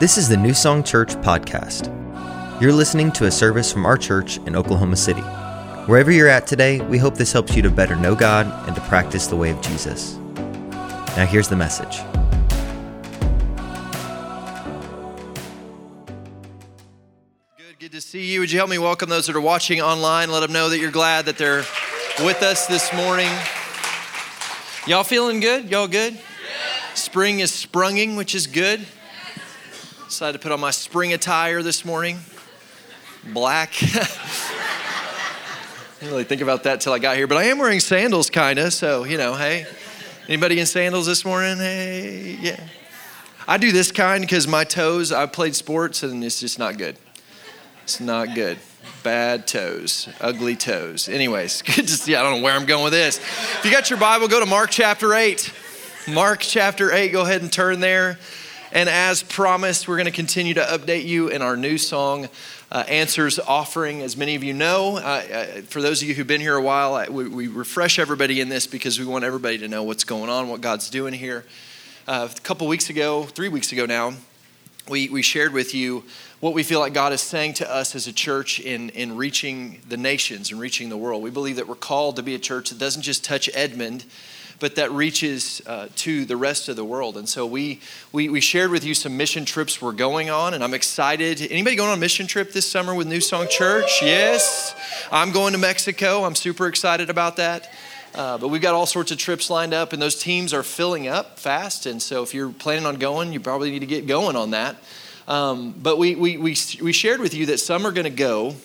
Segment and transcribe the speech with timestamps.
[0.00, 1.90] This is the New Song Church podcast.
[2.62, 5.22] You're listening to a service from our church in Oklahoma City.
[5.86, 8.82] Wherever you're at today, we hope this helps you to better know God and to
[8.82, 10.14] practice the way of Jesus.
[11.16, 11.98] Now, here's the message.
[17.56, 18.38] Good, good to see you.
[18.38, 20.30] Would you help me welcome those that are watching online?
[20.30, 21.64] Let them know that you're glad that they're
[22.24, 23.32] with us this morning.
[24.86, 25.68] Y'all feeling good?
[25.68, 26.16] Y'all good?
[26.94, 28.86] Spring is sprunging, which is good.
[30.08, 32.18] Decided to put on my spring attire this morning.
[33.34, 33.72] Black.
[33.78, 33.92] didn't
[36.02, 38.72] really think about that till I got here, but I am wearing sandals, kind of.
[38.72, 39.66] So you know, hey,
[40.26, 41.58] anybody in sandals this morning?
[41.58, 42.58] Hey, yeah.
[43.46, 45.12] I do this kind because my toes.
[45.12, 46.96] I played sports and it's just not good.
[47.82, 48.56] It's not good.
[49.02, 51.10] Bad toes, ugly toes.
[51.10, 52.14] Anyways, good to see.
[52.14, 53.18] I don't know where I'm going with this.
[53.18, 55.52] If you got your Bible, go to Mark chapter eight.
[56.08, 57.12] Mark chapter eight.
[57.12, 58.18] Go ahead and turn there.
[58.70, 62.28] And as promised, we're going to continue to update you in our new song,
[62.70, 64.02] uh, Answers Offering.
[64.02, 66.62] As many of you know, uh, uh, for those of you who've been here a
[66.62, 70.28] while, we, we, refresh everybody in this because we want everybody to know what's going
[70.28, 71.46] on, what God's doing here.
[72.06, 74.12] Uh, a couple weeks ago, three weeks ago now,
[74.86, 76.04] we, we shared with you
[76.40, 79.80] what we feel like God is saying to us as a church in, in reaching
[79.88, 81.22] the nations and reaching the world.
[81.22, 84.04] We believe that we're called to be a church that doesn't just touch Edmond
[84.60, 87.16] but that reaches uh, to the rest of the world.
[87.16, 87.80] And so we,
[88.12, 91.40] we, we shared with you some mission trips we're going on, and I'm excited.
[91.40, 94.02] Anybody going on a mission trip this summer with New Song Church?
[94.02, 94.74] Yes.
[95.12, 96.24] I'm going to Mexico.
[96.24, 97.72] I'm super excited about that.
[98.14, 101.06] Uh, but we've got all sorts of trips lined up, and those teams are filling
[101.06, 101.86] up fast.
[101.86, 104.76] And so if you're planning on going, you probably need to get going on that.
[105.28, 108.56] Um, but we, we, we, we shared with you that some are going to go,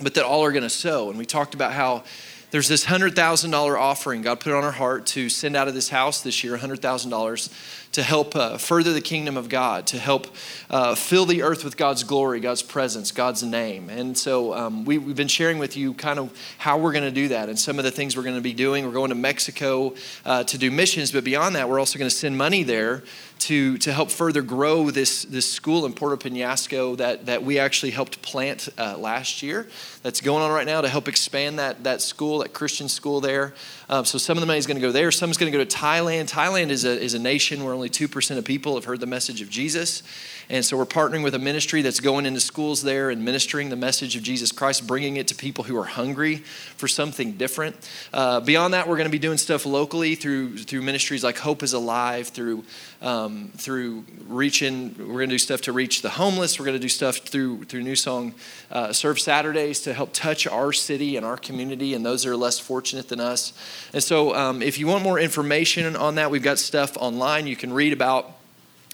[0.00, 1.10] but that all are going to sow.
[1.10, 2.04] And we talked about how
[2.50, 6.22] there's this $100,000 offering God put on our heart to send out of this house
[6.22, 10.28] this year, $100,000 to help uh, further the kingdom of God, to help
[10.70, 13.90] uh, fill the earth with God's glory, God's presence, God's name.
[13.90, 17.10] And so um, we, have been sharing with you kind of how we're going to
[17.10, 18.86] do that and some of the things we're going to be doing.
[18.86, 19.94] We're going to Mexico
[20.24, 23.02] uh, to do missions, but beyond that, we're also going to send money there
[23.40, 27.90] to, to help further grow this, this school in Puerto Penasco that, that we actually
[27.90, 29.66] helped plant uh, last year.
[30.02, 33.54] That's going on right now to help expand that, that school, that Christian school there.
[33.88, 35.10] Um, so some of the money is going to go there.
[35.10, 36.30] Some is going to go to Thailand.
[36.30, 39.40] Thailand is a, is a nation where only 2% of people have heard the message
[39.40, 40.02] of Jesus.
[40.50, 43.76] And so we're partnering with a ministry that's going into schools there and ministering the
[43.76, 46.38] message of Jesus Christ, bringing it to people who are hungry
[46.76, 47.76] for something different.
[48.12, 51.62] Uh, beyond that, we're going to be doing stuff locally through, through ministries like Hope
[51.62, 52.64] is Alive, through,
[53.00, 56.58] um, through reaching, we're going to do stuff to reach the homeless.
[56.58, 58.34] We're going to do stuff through, through New Song
[58.72, 62.36] uh, Serve Saturdays to help touch our city and our community and those that are
[62.36, 63.52] less fortunate than us.
[63.92, 67.46] And so um, if you want more information on that, we've got stuff online.
[67.46, 68.39] You can read about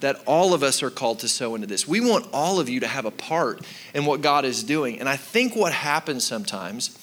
[0.01, 1.87] That all of us are called to sow into this.
[1.87, 3.61] We want all of you to have a part
[3.93, 4.99] in what God is doing.
[4.99, 6.97] And I think what happens sometimes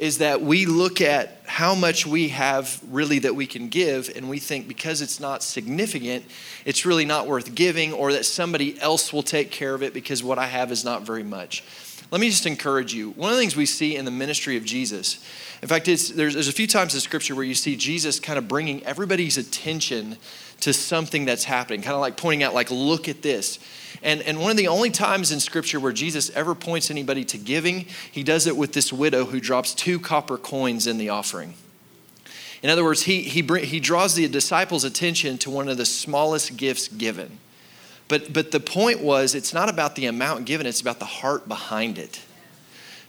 [0.00, 4.30] is that we look at how much we have really that we can give, and
[4.30, 6.24] we think because it's not significant,
[6.64, 10.24] it's really not worth giving, or that somebody else will take care of it because
[10.24, 11.62] what I have is not very much.
[12.10, 13.10] Let me just encourage you.
[13.10, 15.22] One of the things we see in the ministry of Jesus
[15.62, 18.48] in fact, there's, there's a few times in Scripture where you see Jesus kind of
[18.48, 20.16] bringing everybody's attention
[20.60, 23.58] to something that's happening, kind of like pointing out, like, look at this.
[24.02, 27.38] And, and one of the only times in Scripture where Jesus ever points anybody to
[27.38, 31.54] giving, he does it with this widow who drops two copper coins in the offering.
[32.62, 36.56] In other words, he, he, he draws the disciples' attention to one of the smallest
[36.56, 37.38] gifts given.
[38.08, 41.48] But, but the point was, it's not about the amount given, it's about the heart
[41.48, 42.20] behind it.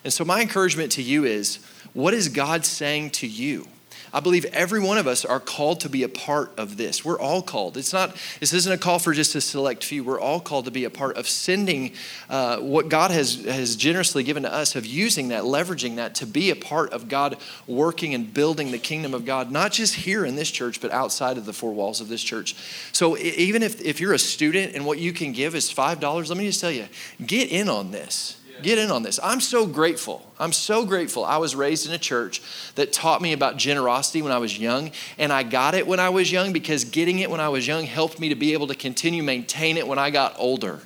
[0.04, 1.58] And so, my encouragement to you is
[1.94, 3.68] what is God saying to you?
[4.14, 7.06] I believe every one of us are called to be a part of this.
[7.06, 7.78] We're all called.
[7.78, 8.16] It's not.
[8.40, 10.04] This isn't a call for just a select few.
[10.04, 11.94] We're all called to be a part of sending
[12.30, 16.26] uh, what God has has generously given to us, of using that, leveraging that to
[16.26, 17.38] be a part of God
[17.68, 21.38] working and building the kingdom of God, not just here in this church, but outside
[21.38, 22.56] of the four walls of this church.
[22.92, 26.30] So even if if you're a student and what you can give is five dollars,
[26.30, 26.88] let me just tell you,
[27.26, 29.20] get in on this Get in on this.
[29.24, 30.32] I'm so grateful.
[30.40, 31.26] I'm so grateful.
[31.26, 32.42] I was raised in a church
[32.76, 36.10] that taught me about generosity when I was young, and I got it when I
[36.10, 38.76] was young because getting it when I was young helped me to be able to
[38.76, 40.80] continue maintain it when I got older.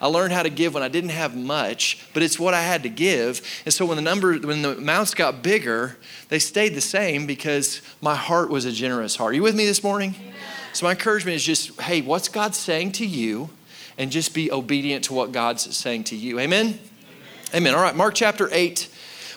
[0.00, 2.84] I learned how to give when I didn't have much, but it's what I had
[2.84, 3.42] to give.
[3.64, 5.96] And so when the number, when the amounts got bigger,
[6.28, 9.32] they stayed the same because my heart was a generous heart.
[9.32, 10.14] Are you with me this morning?
[10.72, 13.50] So my encouragement is just, hey, what's God saying to you?
[13.96, 16.38] And just be obedient to what God's saying to you.
[16.38, 16.78] Amen?
[17.54, 17.74] Amen.
[17.74, 18.90] All right, Mark chapter 8.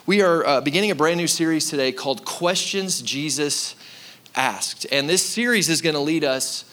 [0.06, 3.74] We are uh, beginning a brand new series today called Questions Jesus
[4.36, 4.86] Asked.
[4.92, 6.66] And this series is going to lead us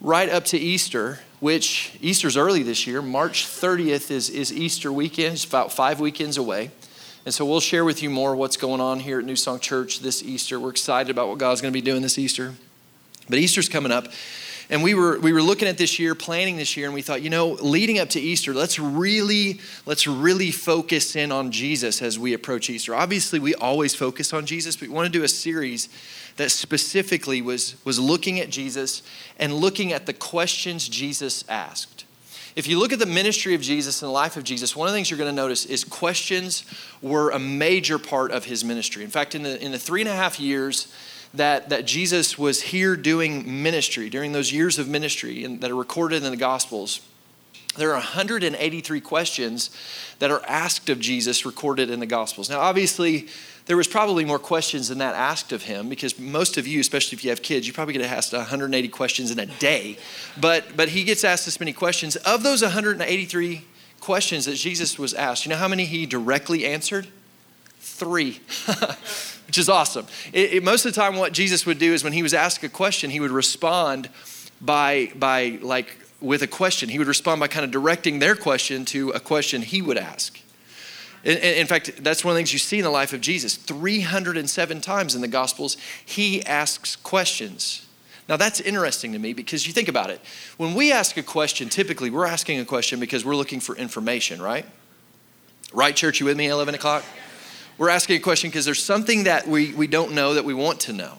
[0.00, 3.02] right up to Easter, which Easter's early this year.
[3.02, 6.72] March 30th is, is Easter weekend, it's about five weekends away.
[7.24, 10.00] And so we'll share with you more what's going on here at New Song Church
[10.00, 10.58] this Easter.
[10.58, 12.54] We're excited about what God's going to be doing this Easter.
[13.28, 14.08] But Easter's coming up.
[14.70, 17.22] And we were, we were looking at this year, planning this year, and we thought,
[17.22, 22.20] you know, leading up to Easter, let's really, let's really focus in on Jesus as
[22.20, 22.94] we approach Easter.
[22.94, 25.88] Obviously, we always focus on Jesus, but we want to do a series
[26.36, 29.02] that specifically was, was looking at Jesus
[29.40, 32.04] and looking at the questions Jesus asked.
[32.54, 34.92] If you look at the ministry of Jesus and the life of Jesus, one of
[34.92, 36.64] the things you're going to notice is questions
[37.02, 39.02] were a major part of his ministry.
[39.02, 40.92] In fact, in the, in the three and a half years
[41.34, 45.76] that, that Jesus was here doing ministry, during those years of ministry and that are
[45.76, 47.00] recorded in the Gospels,
[47.76, 49.70] there are 183 questions
[50.18, 52.50] that are asked of Jesus recorded in the Gospels.
[52.50, 53.28] Now, obviously,
[53.66, 57.16] there was probably more questions than that asked of him because most of you, especially
[57.16, 59.96] if you have kids, you probably get asked 180 questions in a day.
[60.40, 62.16] But, but he gets asked this many questions.
[62.16, 63.64] Of those 183
[64.00, 67.06] questions that Jesus was asked, you know how many he directly answered?
[67.78, 68.40] Three.
[69.50, 70.06] which is awesome.
[70.32, 72.62] It, it, most of the time, what Jesus would do is when he was asked
[72.62, 74.08] a question, he would respond
[74.60, 76.88] by, by like, with a question.
[76.88, 80.38] He would respond by kind of directing their question to a question he would ask.
[81.24, 83.56] In, in fact, that's one of the things you see in the life of Jesus.
[83.56, 87.88] 307 times in the Gospels, he asks questions.
[88.28, 90.20] Now, that's interesting to me because you think about it.
[90.58, 94.40] When we ask a question, typically we're asking a question because we're looking for information,
[94.40, 94.64] right?
[95.72, 96.20] Right, church?
[96.20, 97.02] You with me 11 o'clock?
[97.80, 100.80] We're asking a question because there's something that we, we don't know that we want
[100.80, 101.16] to know.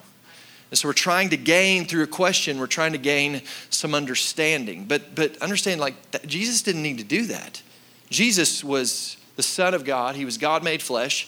[0.70, 3.42] And so we're trying to gain through a question, we're trying to gain
[3.72, 4.86] some understanding.
[4.86, 5.96] But, but understand, like,
[6.28, 7.64] Jesus didn't need to do that.
[8.12, 11.28] Jesus was the Son of God, He was God made flesh.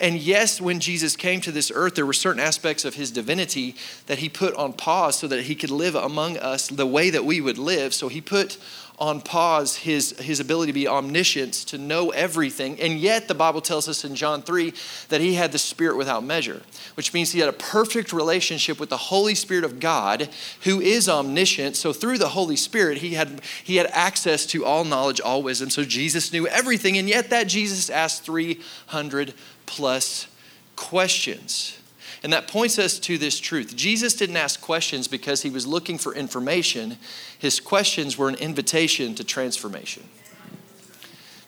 [0.00, 3.74] And yes, when Jesus came to this earth, there were certain aspects of his divinity
[4.06, 7.24] that he put on pause so that he could live among us the way that
[7.24, 7.92] we would live.
[7.92, 8.58] So he put
[8.98, 12.80] on pause his, his ability to be omniscient, to know everything.
[12.80, 14.72] And yet, the Bible tells us in John 3
[15.08, 16.62] that he had the Spirit without measure,
[16.94, 20.28] which means he had a perfect relationship with the Holy Spirit of God,
[20.62, 21.76] who is omniscient.
[21.76, 25.70] So, through the Holy Spirit, he had, he had access to all knowledge, all wisdom.
[25.70, 26.98] So, Jesus knew everything.
[26.98, 29.32] And yet, that Jesus asked 300
[29.66, 30.26] plus
[30.74, 31.77] questions.
[32.22, 33.76] And that points us to this truth.
[33.76, 36.98] Jesus didn't ask questions because he was looking for information,
[37.38, 40.04] his questions were an invitation to transformation.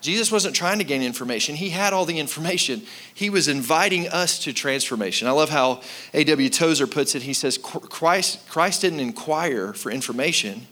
[0.00, 1.56] Jesus wasn't trying to gain information.
[1.56, 2.82] He had all the information.
[3.12, 5.28] He was inviting us to transformation.
[5.28, 5.82] I love how
[6.14, 6.48] A.W.
[6.48, 7.22] Tozer puts it.
[7.22, 10.66] He says, Christ, Christ didn't inquire for information.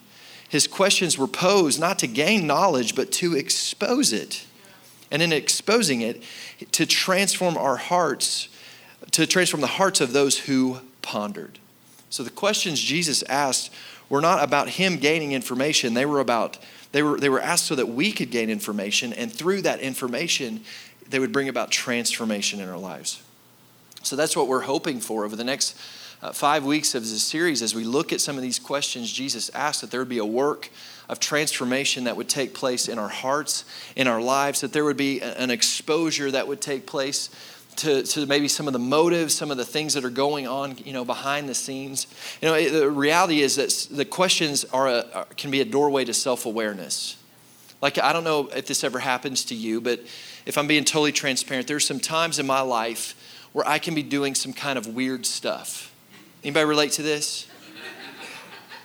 [0.49, 4.47] His questions were posed not to gain knowledge, but to expose it.
[5.11, 6.23] And in exposing it,
[6.73, 8.49] to transform our hearts
[9.13, 11.59] to transform the hearts of those who pondered.
[12.11, 13.71] So the questions Jesus asked
[14.09, 15.95] were not about him gaining information.
[15.95, 16.59] They were about
[16.93, 20.63] they were they were asked so that we could gain information and through that information
[21.09, 23.23] they would bring about transformation in our lives.
[24.03, 25.77] So that's what we're hoping for over the next
[26.23, 29.51] uh, five weeks of this series as we look at some of these questions Jesus
[29.55, 30.71] asked, that there would be a work
[31.09, 33.65] of transformation that would take place in our hearts,
[33.97, 37.31] in our lives, that there would be an exposure that would take place
[37.79, 40.77] to, to maybe some of the motives, some of the things that are going on,
[40.79, 42.07] you know, behind the scenes.
[42.41, 46.15] You know, the reality is that the questions are a, can be a doorway to
[46.15, 47.17] self-awareness.
[47.81, 50.01] Like, I don't know if this ever happens to you, but
[50.47, 53.15] if I'm being totally transparent, there's some times in my life
[53.53, 55.95] where I can be doing some kind of weird stuff.
[56.43, 57.47] Anybody relate to this?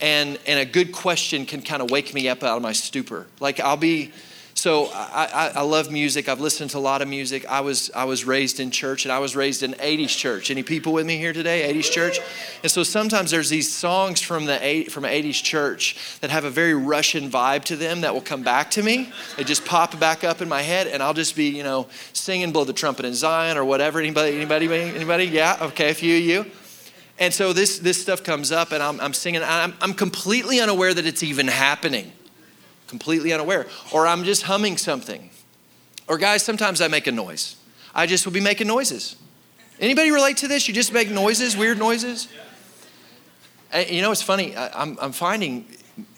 [0.01, 3.27] And, and a good question can kind of wake me up out of my stupor.
[3.39, 4.11] Like, I'll be
[4.55, 6.29] so I, I, I, love music.
[6.29, 7.45] I've listened to a lot of music.
[7.47, 10.51] I was, I was raised in church and I was raised in 80s church.
[10.51, 11.73] Any people with me here today?
[11.73, 12.19] 80s church?
[12.61, 16.75] And so sometimes there's these songs from the from 80s church that have a very
[16.75, 19.11] Russian vibe to them that will come back to me.
[19.37, 22.51] They just pop back up in my head and I'll just be, you know, singing
[22.51, 23.99] Blow the Trumpet in Zion or whatever.
[23.99, 25.25] Anybody, anybody, anybody?
[25.25, 25.57] Yeah?
[25.61, 26.51] Okay, a few of you.
[27.19, 29.41] And so this, this stuff comes up and I'm, I'm singing.
[29.43, 32.11] I'm, I'm completely unaware that it's even happening
[32.93, 33.65] completely unaware.
[33.91, 35.31] Or I'm just humming something.
[36.07, 37.55] Or guys, sometimes I make a noise.
[37.95, 39.15] I just will be making noises.
[39.79, 40.67] Anybody relate to this?
[40.67, 42.27] You just make noises, weird noises?
[43.71, 44.55] And you know, it's funny.
[44.55, 45.65] I, I'm, I'm finding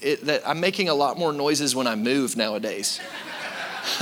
[0.02, 3.00] it, that I'm making a lot more noises when I move nowadays.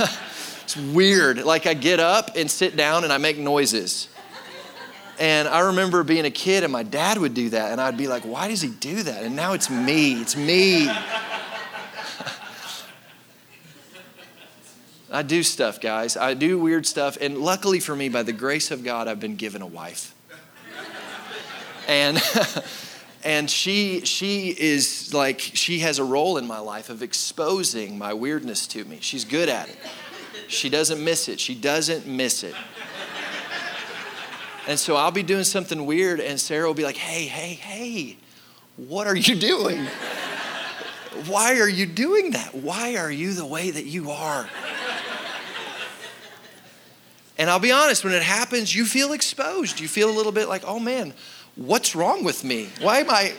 [0.64, 1.44] it's weird.
[1.44, 4.08] Like I get up and sit down and I make noises.
[5.20, 7.70] And I remember being a kid and my dad would do that.
[7.70, 9.22] And I'd be like, why does he do that?
[9.22, 10.20] And now it's me.
[10.20, 10.90] It's me.
[15.14, 16.16] I do stuff, guys.
[16.16, 17.16] I do weird stuff.
[17.20, 20.12] And luckily for me, by the grace of God, I've been given a wife.
[21.86, 22.20] and
[23.24, 28.12] and she she is like she has a role in my life of exposing my
[28.12, 28.98] weirdness to me.
[29.00, 29.78] She's good at it.
[30.48, 31.38] She doesn't miss it.
[31.38, 32.56] She doesn't miss it.
[34.66, 38.16] And so I'll be doing something weird, and Sarah will be like, hey, hey, hey,
[38.76, 39.86] what are you doing?
[41.28, 42.54] Why are you doing that?
[42.54, 44.48] Why are you the way that you are?
[47.36, 49.80] And I'll be honest, when it happens, you feel exposed.
[49.80, 51.12] You feel a little bit like, oh man,
[51.56, 52.68] what's wrong with me?
[52.80, 53.34] Why am I?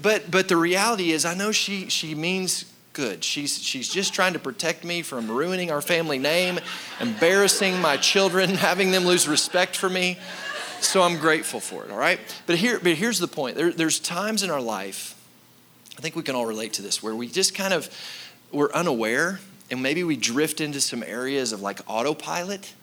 [0.00, 3.24] But but the reality is, I know she she means good.
[3.24, 6.58] She's she's just trying to protect me from ruining our family name,
[7.00, 10.18] embarrassing my children, having them lose respect for me.
[10.80, 11.90] So I'm grateful for it.
[11.90, 12.20] All right.
[12.46, 13.56] But here but here's the point.
[13.56, 15.12] There, there's times in our life.
[15.96, 17.88] I think we can all relate to this where we just kind of
[18.52, 19.40] we're unaware
[19.70, 22.74] and maybe we drift into some areas of like autopilot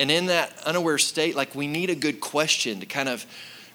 [0.00, 3.26] and in that unaware state, like we need a good question to kind of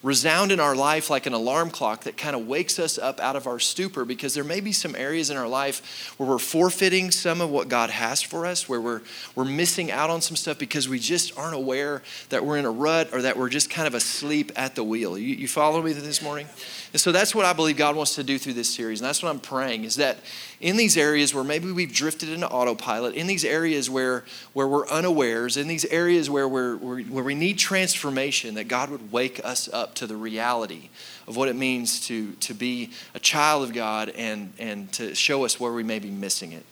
[0.01, 3.35] resound in our life like an alarm clock that kind of wakes us up out
[3.35, 7.09] of our stupor because there may be some areas in our life where we're forfeiting
[7.11, 9.01] some of what God has for us, where we're,
[9.35, 12.71] we're missing out on some stuff because we just aren't aware that we're in a
[12.71, 15.17] rut or that we're just kind of asleep at the wheel.
[15.17, 16.47] You, you follow me this morning?
[16.95, 19.01] And so that's what I believe God wants to do through this series.
[19.01, 20.17] And that's what I'm praying is that
[20.61, 24.23] in these areas where maybe we've drifted into autopilot, in these areas where,
[24.53, 29.11] where we're unawares, in these areas where, we're, where we need transformation, that God would
[29.11, 30.87] wake us up to the reality
[31.27, 35.43] of what it means to, to be a child of God and, and to show
[35.43, 36.63] us where we may be missing it.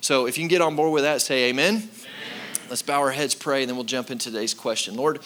[0.00, 1.76] So if you can get on board with that, say amen.
[1.76, 1.88] amen.
[2.68, 4.96] Let's bow our heads, pray, and then we'll jump into today's question.
[4.96, 5.20] Lord,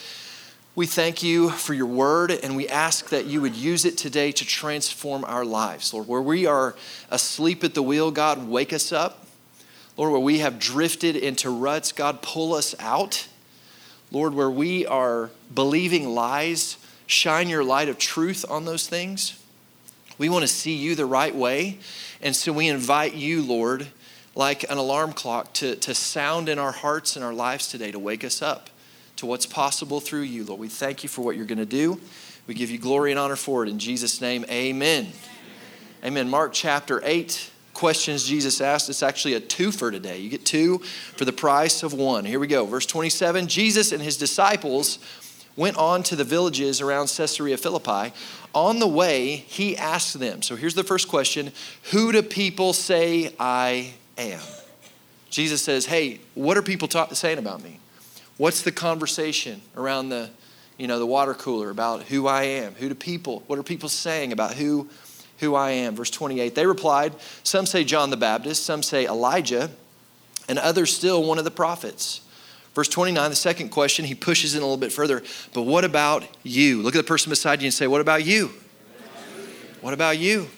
[0.76, 4.32] we thank you for your word, and we ask that you would use it today
[4.32, 5.94] to transform our lives.
[5.94, 6.74] Lord, where we are
[7.12, 9.24] asleep at the wheel, God, wake us up.
[9.96, 13.28] Lord, where we have drifted into ruts, God, pull us out.
[14.10, 16.76] Lord, where we are believing lies,
[17.06, 19.40] shine your light of truth on those things.
[20.18, 21.78] We want to see you the right way.
[22.20, 23.86] And so we invite you, Lord,
[24.34, 27.98] like an alarm clock, to, to sound in our hearts and our lives today to
[28.00, 28.70] wake us up
[29.24, 30.60] to what's possible through you, Lord.
[30.60, 31.98] We thank you for what you're going to do.
[32.46, 33.70] We give you glory and honor for it.
[33.70, 35.08] In Jesus' name, amen.
[36.04, 36.28] Amen.
[36.28, 38.90] Mark chapter 8, questions Jesus asked.
[38.90, 40.18] It's actually a two for today.
[40.18, 40.78] You get two
[41.16, 42.26] for the price of one.
[42.26, 42.66] Here we go.
[42.66, 44.98] Verse 27 Jesus and his disciples
[45.56, 48.12] went on to the villages around Caesarea Philippi.
[48.54, 50.42] On the way, he asked them.
[50.42, 51.50] So here's the first question
[51.92, 54.42] Who do people say I am?
[55.30, 57.80] Jesus says, Hey, what are people ta- saying about me?
[58.36, 60.30] What's the conversation around the,
[60.76, 62.74] you know, the water cooler about who I am?
[62.74, 64.88] Who do people, what are people saying about who,
[65.38, 65.94] who I am?
[65.94, 67.14] Verse 28, they replied,
[67.44, 69.70] some say John the Baptist, some say Elijah,
[70.48, 72.22] and others still one of the prophets.
[72.74, 75.22] Verse 29, the second question, he pushes in a little bit further.
[75.52, 76.82] But what about you?
[76.82, 78.50] Look at the person beside you and say, What about you?
[79.80, 80.48] What about you?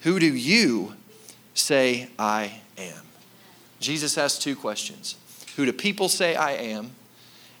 [0.00, 0.94] Who do you
[1.54, 3.02] say I am?
[3.78, 5.14] Jesus asked two questions.
[5.58, 6.92] Who do people say I am?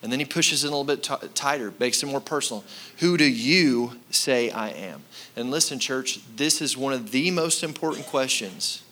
[0.04, 2.62] And then he pushes it a little bit t- tighter, makes it more personal.
[2.98, 5.02] Who do you say I am?
[5.34, 8.84] And listen, church, this is one of the most important questions.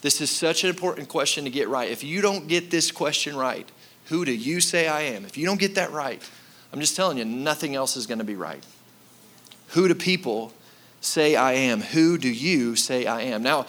[0.00, 1.90] This is such an important question to get right.
[1.90, 3.68] If you don't get this question right,
[4.04, 5.24] who do you say I am?
[5.24, 6.22] If you don't get that right,
[6.72, 8.64] I'm just telling you, nothing else is going to be right.
[9.70, 10.52] Who do people
[11.00, 11.80] say I am?
[11.80, 13.42] Who do you say I am?
[13.42, 13.66] Now,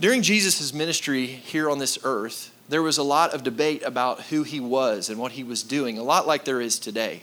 [0.00, 4.44] during Jesus' ministry here on this earth, there was a lot of debate about who
[4.44, 7.22] he was and what he was doing, a lot like there is today.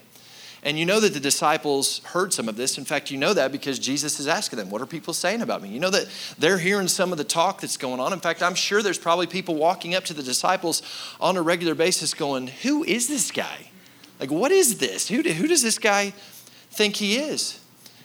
[0.64, 2.78] And you know that the disciples heard some of this.
[2.78, 5.62] In fact, you know that because Jesus is asking them, What are people saying about
[5.62, 5.70] me?
[5.70, 8.12] You know that they're hearing some of the talk that's going on.
[8.12, 10.82] In fact, I'm sure there's probably people walking up to the disciples
[11.22, 13.70] on a regular basis going, Who is this guy?
[14.20, 15.08] Like, what is this?
[15.08, 16.12] Who, who does this guy
[16.72, 17.60] think he is?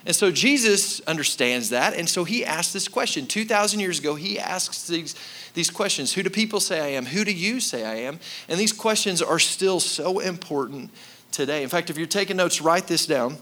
[0.05, 1.95] And so Jesus understands that.
[1.95, 3.27] And so he asks this question.
[3.27, 5.15] 2,000 years ago, he asks these
[5.55, 7.07] these questions Who do people say I am?
[7.07, 8.21] Who do you say I am?
[8.49, 10.91] And these questions are still so important
[11.31, 11.63] today.
[11.63, 13.39] In fact, if you're taking notes, write this down.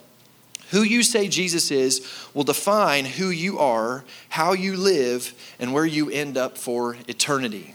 [0.70, 5.86] Who you say Jesus is will define who you are, how you live, and where
[5.86, 7.74] you end up for eternity.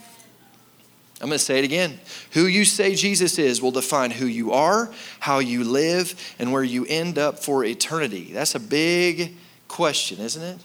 [1.22, 2.00] I'm going to say it again.
[2.32, 6.64] Who you say Jesus is will define who you are, how you live, and where
[6.64, 8.32] you end up for eternity.
[8.34, 9.36] That's a big
[9.68, 10.60] question, isn't it?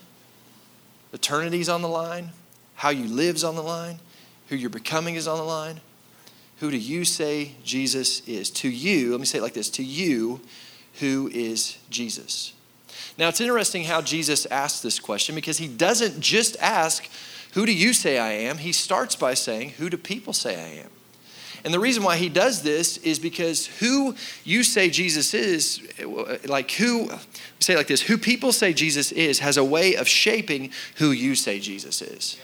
[1.12, 2.31] Eternity's on the line,
[2.81, 3.99] how you live's on the line,
[4.49, 5.83] who you're becoming is on the line.
[6.61, 8.49] Who do you say Jesus is?
[8.53, 10.41] To you, let me say it like this to you,
[10.99, 12.55] who is Jesus?
[13.19, 17.07] Now, it's interesting how Jesus asks this question because he doesn't just ask,
[17.53, 18.57] Who do you say I am?
[18.57, 20.91] He starts by saying, Who do people say I am?
[21.67, 25.83] And the reason why he does this is because who you say Jesus is,
[26.47, 27.11] like who,
[27.59, 31.11] say it like this, who people say Jesus is has a way of shaping who
[31.11, 32.39] you say Jesus is.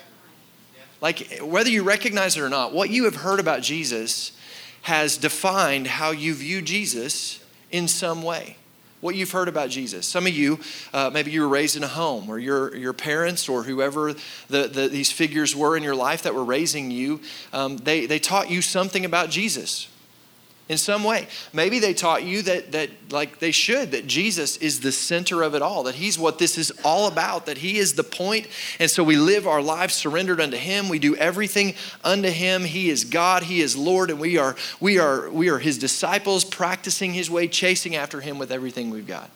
[1.00, 4.32] Like whether you recognize it or not, what you have heard about Jesus
[4.82, 8.56] has defined how you view Jesus in some way
[9.00, 10.06] what you've heard about Jesus.
[10.06, 10.58] Some of you,
[10.92, 14.14] uh, maybe you were raised in a home, or your, your parents, or whoever
[14.48, 17.20] the, the, these figures were in your life that were raising you,
[17.52, 19.88] um, they, they taught you something about Jesus
[20.68, 21.28] in some way.
[21.52, 25.54] Maybe they taught you that, that, like they should, that Jesus is the center of
[25.54, 28.48] it all, that He's what this is all about, that He is the point.
[28.80, 30.88] And so we live our lives surrendered unto Him.
[30.88, 32.64] We do everything unto Him.
[32.64, 36.44] He is God, He is Lord, and we are, we are, we are His disciples,
[36.44, 39.30] practicing His way, chasing after Him with everything we've got.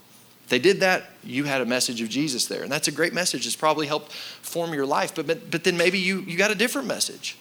[0.45, 2.65] If they did that, you had a message of Jesus there.
[2.65, 3.47] And that's a great message.
[3.47, 5.15] It's probably helped form your life.
[5.15, 7.37] But, but, but then maybe you, you got a different message.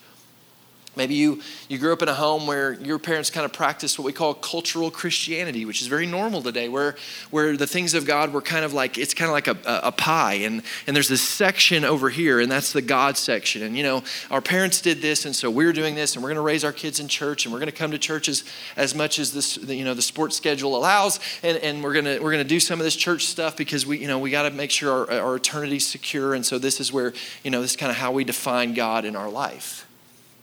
[1.00, 4.03] Maybe you, you grew up in a home where your parents kind of practiced what
[4.03, 6.98] we call cultural Christianity, which is very normal today, where,
[7.32, 9.94] where the things of God were kind of like, it's kind of like a, a,
[9.94, 10.34] pie.
[10.34, 13.62] And, and there's this section over here, and that's the God section.
[13.62, 16.36] And, you know, our parents did this, and so we're doing this, and we're going
[16.36, 18.44] to raise our kids in church, and we're going to come to churches
[18.75, 21.22] as much as this, you know, the sports schedule allows.
[21.44, 23.86] And, and we're going to we're going to do some of this church stuff because
[23.86, 26.34] we, you know, we got to make sure our, our eternity's secure.
[26.34, 27.13] And so this is where,
[27.46, 29.88] you know, this is kind of how we define God in our life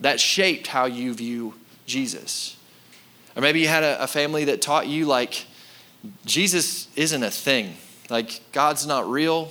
[0.00, 1.54] that shaped how you view
[1.86, 2.56] Jesus.
[3.34, 5.46] Or maybe you had a, a family that taught you, like,
[6.24, 7.76] Jesus isn't a thing.
[8.08, 9.50] Like, God's not real.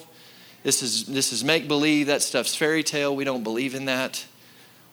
[0.63, 2.07] This is, this is make believe.
[2.07, 3.15] That stuff's fairy tale.
[3.15, 4.25] We don't believe in that.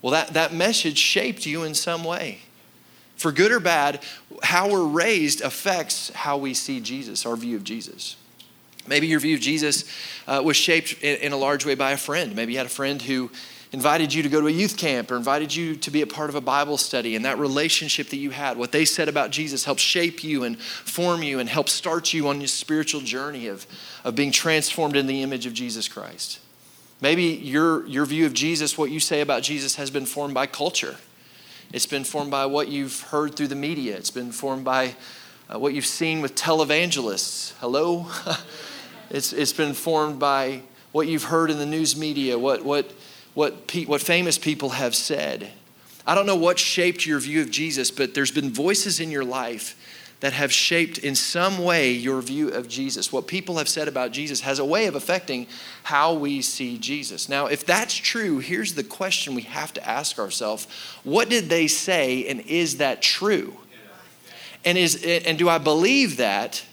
[0.02, 2.40] Well, that, that message shaped you in some way.
[3.16, 4.02] For good or bad,
[4.42, 8.16] how we're raised affects how we see Jesus, our view of Jesus.
[8.86, 9.84] Maybe your view of Jesus
[10.26, 12.34] uh, was shaped in, in, a large way by a friend.
[12.34, 13.30] Maybe you had a friend who
[13.72, 16.28] invited you to go to a youth camp or invited you to be a part
[16.28, 19.64] of a Bible study, and that relationship that you had, what they said about Jesus,
[19.64, 23.66] helped shape you and form you and help start you on your spiritual journey of,
[24.04, 26.38] of being transformed in the image of Jesus Christ.
[27.00, 30.46] Maybe your, your view of Jesus, what you say about Jesus, has been formed by
[30.46, 30.96] culture.
[31.72, 33.96] It's been formed by what you've heard through the media.
[33.96, 34.94] It's been formed by
[35.52, 37.54] uh, what you've seen with televangelists.
[37.58, 38.06] Hello?
[39.10, 42.92] it's, it's been formed by what you've heard in the news media, what, what
[43.34, 45.50] what, pe- what famous people have said.
[46.06, 49.24] I don't know what shaped your view of Jesus, but there's been voices in your
[49.24, 49.76] life
[50.22, 53.12] that have shaped in some way your view of Jesus.
[53.12, 55.48] What people have said about Jesus has a way of affecting
[55.82, 57.28] how we see Jesus.
[57.28, 60.68] Now, if that's true, here's the question we have to ask ourselves
[61.02, 63.56] What did they say, and is that true?
[64.64, 66.64] And, is, and do I believe that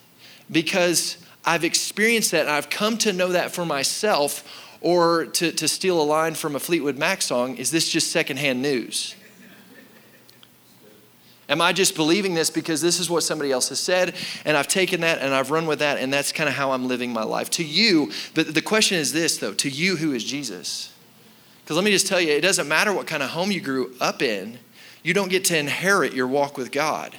[0.52, 4.69] because I've experienced that and I've come to know that for myself?
[4.82, 8.62] Or to, to steal a line from a Fleetwood Mac song, is this just secondhand
[8.62, 9.16] news?
[11.50, 14.14] Am I just believing this because this is what somebody else has said
[14.46, 16.88] and I've taken that and I've run with that and that's kind of how I'm
[16.88, 17.50] living my life?
[17.52, 20.94] To you, but the question is this though, to you, who is Jesus?
[21.64, 23.96] Because let me just tell you, it doesn't matter what kind of home you grew
[24.00, 24.60] up in,
[25.02, 27.16] you don't get to inherit your walk with God.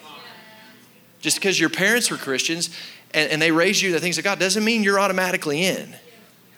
[1.20, 2.70] Just because your parents were Christians
[3.12, 5.96] and, and they raised you the things of God doesn't mean you're automatically in.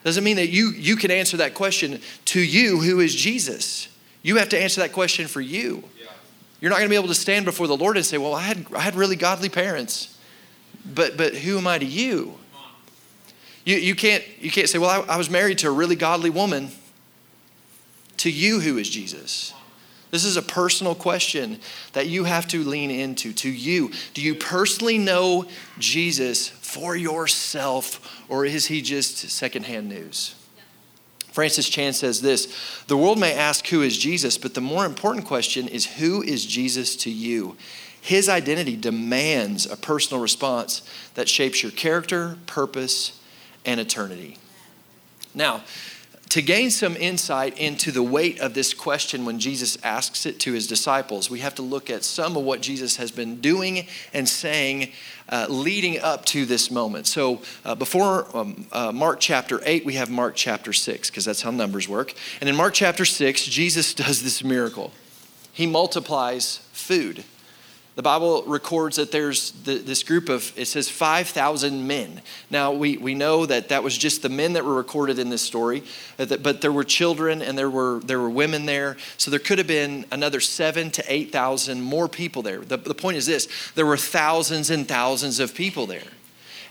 [0.05, 3.88] Doesn't mean that you, you can answer that question to you, who is Jesus.
[4.23, 5.85] You have to answer that question for you.
[6.61, 8.43] You're not going to be able to stand before the Lord and say, Well, I
[8.43, 10.17] had, I had really godly parents,
[10.85, 12.38] but, but who am I to you?
[13.65, 16.31] You, you, can't, you can't say, Well, I, I was married to a really godly
[16.31, 16.71] woman.
[18.19, 19.53] To you, who is Jesus?
[20.12, 21.59] This is a personal question
[21.94, 23.33] that you have to lean into.
[23.33, 25.46] To you, do you personally know
[25.79, 30.35] Jesus for yourself, or is he just secondhand news?
[31.33, 32.55] Francis Chan says this
[32.88, 34.37] The world may ask, Who is Jesus?
[34.37, 37.57] But the more important question is, Who is Jesus to you?
[38.03, 40.83] His identity demands a personal response
[41.14, 43.18] that shapes your character, purpose,
[43.64, 44.37] and eternity.
[45.35, 45.62] Now,
[46.33, 50.55] to gain some insight into the weight of this question when Jesus asks it to
[50.55, 54.27] his disciples, we have to look at some of what Jesus has been doing and
[54.27, 54.92] saying
[55.29, 57.07] uh, leading up to this moment.
[57.07, 61.42] So, uh, before um, uh, Mark chapter 8, we have Mark chapter 6, because that's
[61.42, 62.14] how numbers work.
[62.40, 64.90] And in Mark chapter 6, Jesus does this miracle.
[65.53, 67.25] he multiplies food.
[67.94, 72.22] The Bible records that there's the, this group of, it says 5,000 men.
[72.48, 75.42] Now, we, we know that that was just the men that were recorded in this
[75.42, 75.83] story,
[76.16, 78.96] but there were children and there were, there were women there.
[79.18, 82.61] So there could have been another seven to 8,000 more people there.
[82.61, 86.09] The, the point is this there were thousands and thousands of people there.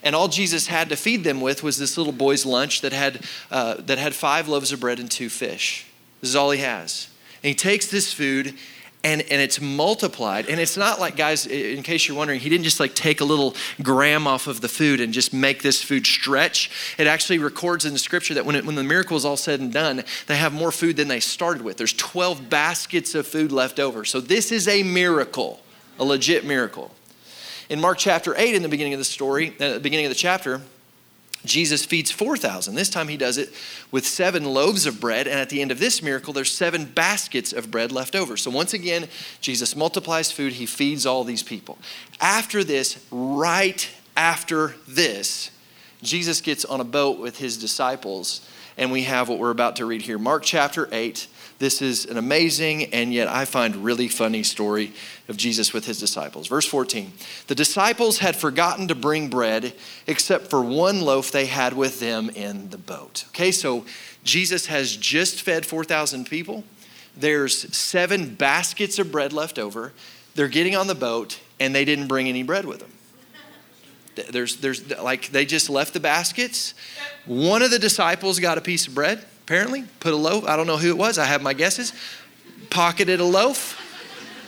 [0.03, 3.23] And all Jesus had to feed them with was this little boy's lunch that had,
[3.51, 5.85] uh, that had five loaves of bread and two fish.
[6.19, 7.09] This is all he has.
[7.43, 8.55] And he takes this food
[9.03, 10.47] and, and it's multiplied.
[10.47, 13.25] And it's not like, guys, in case you're wondering, he didn't just like take a
[13.25, 16.69] little gram off of the food and just make this food stretch.
[16.97, 19.59] It actually records in the scripture that when, it, when the miracle is all said
[19.59, 21.77] and done, they have more food than they started with.
[21.77, 24.05] There's 12 baskets of food left over.
[24.05, 25.59] So this is a miracle,
[25.97, 26.91] a legit miracle.
[27.69, 30.15] In Mark chapter 8, in the beginning of the story, at the beginning of the
[30.15, 30.61] chapter,
[31.43, 32.75] Jesus feeds 4,000.
[32.75, 33.49] This time he does it
[33.89, 35.27] with seven loaves of bread.
[35.27, 38.37] And at the end of this miracle, there's seven baskets of bread left over.
[38.37, 39.07] So once again,
[39.41, 40.53] Jesus multiplies food.
[40.53, 41.79] He feeds all these people.
[42.19, 45.49] After this, right after this,
[46.03, 48.47] Jesus gets on a boat with his disciples.
[48.77, 51.27] And we have what we're about to read here Mark chapter 8,
[51.61, 54.93] this is an amazing and yet I find really funny story
[55.29, 56.47] of Jesus with his disciples.
[56.47, 57.13] Verse 14
[57.47, 59.73] The disciples had forgotten to bring bread
[60.07, 63.25] except for one loaf they had with them in the boat.
[63.29, 63.85] Okay, so
[64.23, 66.63] Jesus has just fed 4,000 people.
[67.15, 69.93] There's seven baskets of bread left over.
[70.33, 72.91] They're getting on the boat and they didn't bring any bread with them.
[74.31, 76.73] There's, there's like they just left the baskets.
[77.27, 80.65] One of the disciples got a piece of bread apparently, put a loaf, I don't
[80.65, 81.91] know who it was, I have my guesses,
[82.69, 83.77] pocketed a loaf.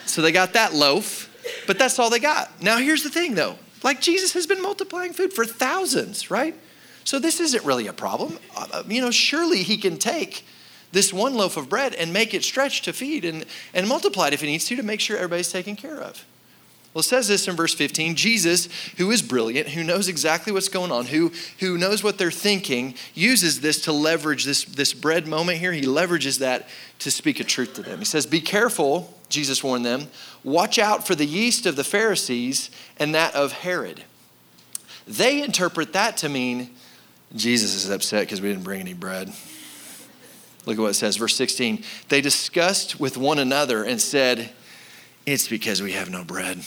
[0.05, 1.29] So they got that loaf,
[1.67, 2.61] but that's all they got.
[2.63, 6.55] Now, here's the thing though like Jesus has been multiplying food for thousands, right?
[7.03, 8.39] So this isn't really a problem.
[8.55, 10.45] Uh, you know, surely he can take
[10.93, 14.33] this one loaf of bread and make it stretch to feed and, and multiply it
[14.33, 16.23] if he needs to to make sure everybody's taken care of.
[16.93, 20.69] Well, it says this in verse 15 Jesus, who is brilliant, who knows exactly what's
[20.69, 25.27] going on, who, who knows what they're thinking, uses this to leverage this, this bread
[25.27, 25.71] moment here.
[25.71, 26.67] He leverages that
[26.99, 27.99] to speak a truth to them.
[27.99, 30.08] He says, Be careful, Jesus warned them,
[30.43, 34.03] watch out for the yeast of the Pharisees and that of Herod.
[35.08, 36.69] They interpret that to mean
[37.36, 39.34] Jesus is upset because we didn't bring any bread.
[40.65, 41.84] Look at what it says, verse 16.
[42.10, 44.51] They discussed with one another and said,
[45.25, 46.59] it's because we have no bread.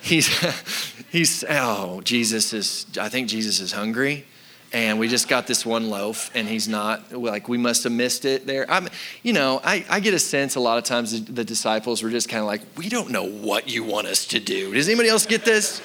[0.00, 0.28] he's,
[1.10, 4.26] he's, oh, Jesus is, I think Jesus is hungry.
[4.70, 8.26] And we just got this one loaf, and he's not, like, we must have missed
[8.26, 8.70] it there.
[8.70, 8.88] I'm,
[9.22, 12.10] you know, I, I get a sense a lot of times the, the disciples were
[12.10, 14.74] just kind of like, we don't know what you want us to do.
[14.74, 15.80] Does anybody else get this?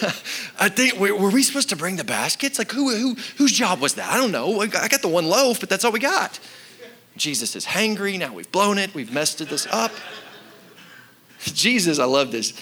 [0.58, 2.58] I think, were we supposed to bring the baskets?
[2.58, 4.10] Like, who, who, whose job was that?
[4.10, 4.62] I don't know.
[4.62, 6.40] I got the one loaf, but that's all we got.
[7.16, 8.18] Jesus is hangry.
[8.18, 8.94] Now we've blown it.
[8.94, 9.92] We've messed this up.
[11.40, 12.52] Jesus, I love this.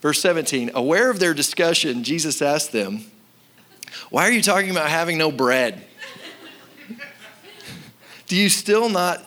[0.00, 3.04] Verse 17, aware of their discussion, Jesus asked them,
[4.08, 5.84] Why are you talking about having no bread?
[8.26, 9.22] Do you still not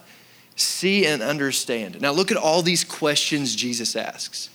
[0.55, 2.01] see and understand?
[2.01, 4.49] Now look at all these questions Jesus asks.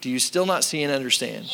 [0.00, 1.50] Do you still not see and understand?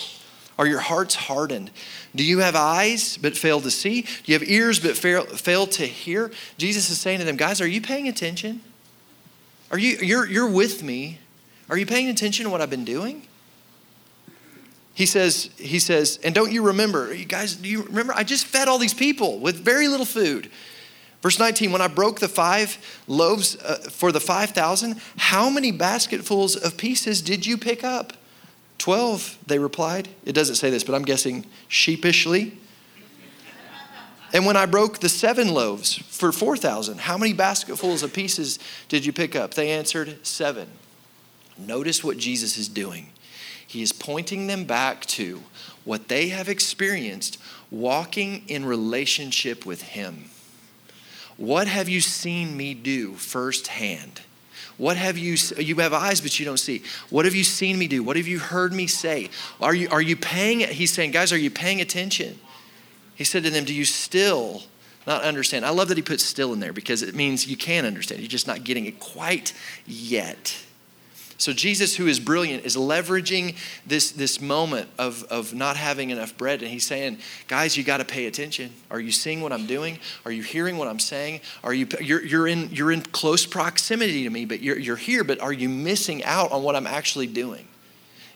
[0.58, 1.70] Are your hearts hardened?
[2.14, 4.02] Do you have eyes but fail to see?
[4.02, 6.30] Do you have ears but fail, fail to hear?
[6.58, 8.60] Jesus is saying to them, guys, are you paying attention?
[9.70, 11.18] Are you you're you're with me?
[11.68, 13.26] Are you paying attention to what I've been doing?
[14.94, 18.12] He says, he says, and don't you remember, you guys, do you remember?
[18.14, 20.50] I just fed all these people with very little food.
[21.20, 26.54] Verse 19, when I broke the five loaves uh, for the 5,000, how many basketfuls
[26.54, 28.12] of pieces did you pick up?
[28.84, 30.10] Twelve, they replied.
[30.26, 32.58] It doesn't say this, but I'm guessing sheepishly.
[34.34, 39.06] And when I broke the seven loaves for 4,000, how many basketfuls of pieces did
[39.06, 39.54] you pick up?
[39.54, 40.68] They answered, Seven.
[41.56, 43.08] Notice what Jesus is doing.
[43.66, 45.44] He is pointing them back to
[45.84, 47.38] what they have experienced
[47.70, 50.26] walking in relationship with Him.
[51.38, 54.20] What have you seen me do firsthand?
[54.76, 56.82] What have you, you have eyes, but you don't see.
[57.10, 58.02] What have you seen me do?
[58.02, 59.30] What have you heard me say?
[59.60, 62.38] Are you, are you paying, he's saying, guys, are you paying attention?
[63.14, 64.64] He said to them, do you still
[65.06, 65.64] not understand?
[65.64, 68.20] I love that he puts still in there because it means you can understand.
[68.20, 69.52] You're just not getting it quite
[69.86, 70.56] yet.
[71.36, 76.36] So Jesus, who is brilliant, is leveraging this, this moment of, of not having enough
[76.36, 76.62] bread.
[76.62, 77.18] And he's saying,
[77.48, 78.72] guys, you got to pay attention.
[78.90, 79.98] Are you seeing what I'm doing?
[80.24, 81.40] Are you hearing what I'm saying?
[81.64, 85.24] Are you, you're, you're, in, you're in close proximity to me, but you're, you're here,
[85.24, 87.66] but are you missing out on what I'm actually doing?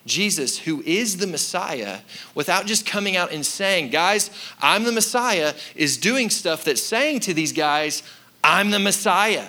[0.05, 1.99] Jesus, who is the Messiah,
[2.35, 4.29] without just coming out and saying, guys,
[4.61, 8.03] I'm the Messiah, is doing stuff that's saying to these guys,
[8.43, 9.47] I'm the Messiah.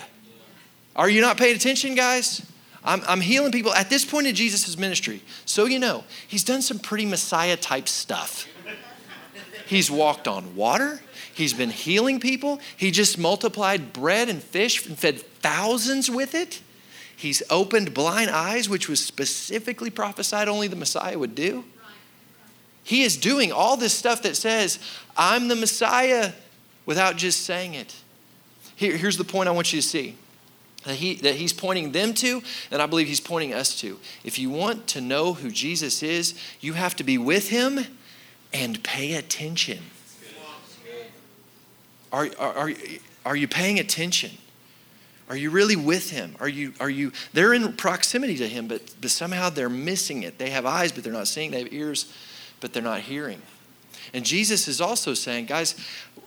[0.95, 2.47] Are you not paying attention, guys?
[2.83, 3.73] I'm, I'm healing people.
[3.75, 7.89] At this point in Jesus' ministry, so you know, he's done some pretty Messiah type
[7.89, 8.47] stuff.
[9.67, 11.01] He's walked on water.
[11.33, 12.61] He's been healing people.
[12.77, 16.61] He just multiplied bread and fish and fed thousands with it.
[17.17, 21.65] He's opened blind eyes, which was specifically prophesied only the Messiah would do.
[22.83, 24.79] He is doing all this stuff that says,
[25.17, 26.33] I'm the Messiah,
[26.87, 27.95] without just saying it.
[28.75, 30.17] Here, here's the point I want you to see
[30.85, 33.99] that, he, that he's pointing them to, and I believe he's pointing us to.
[34.25, 37.81] If you want to know who Jesus is, you have to be with him
[38.53, 39.79] and pay attention.
[42.13, 42.73] Are, are, are,
[43.25, 44.33] are you paying attention?
[45.29, 46.35] Are you really with him?
[46.41, 50.39] Are you, are you, they're in proximity to him, but, but somehow they're missing it.
[50.39, 51.53] They have eyes, but they're not seeing.
[51.53, 52.13] They have ears,
[52.61, 53.41] but they're not hearing.
[54.13, 55.77] And Jesus is also saying, guys,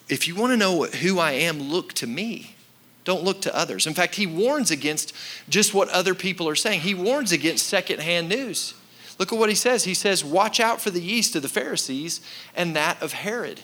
[0.08, 2.56] if you want to know who I am, look to me.
[3.04, 3.86] Don't look to others.
[3.86, 5.14] In fact, he warns against
[5.50, 6.82] just what other people are saying.
[6.82, 8.74] He warns against secondhand news.
[9.20, 9.84] Look at what he says.
[9.84, 12.22] He says, Watch out for the yeast of the Pharisees
[12.56, 13.62] and that of Herod.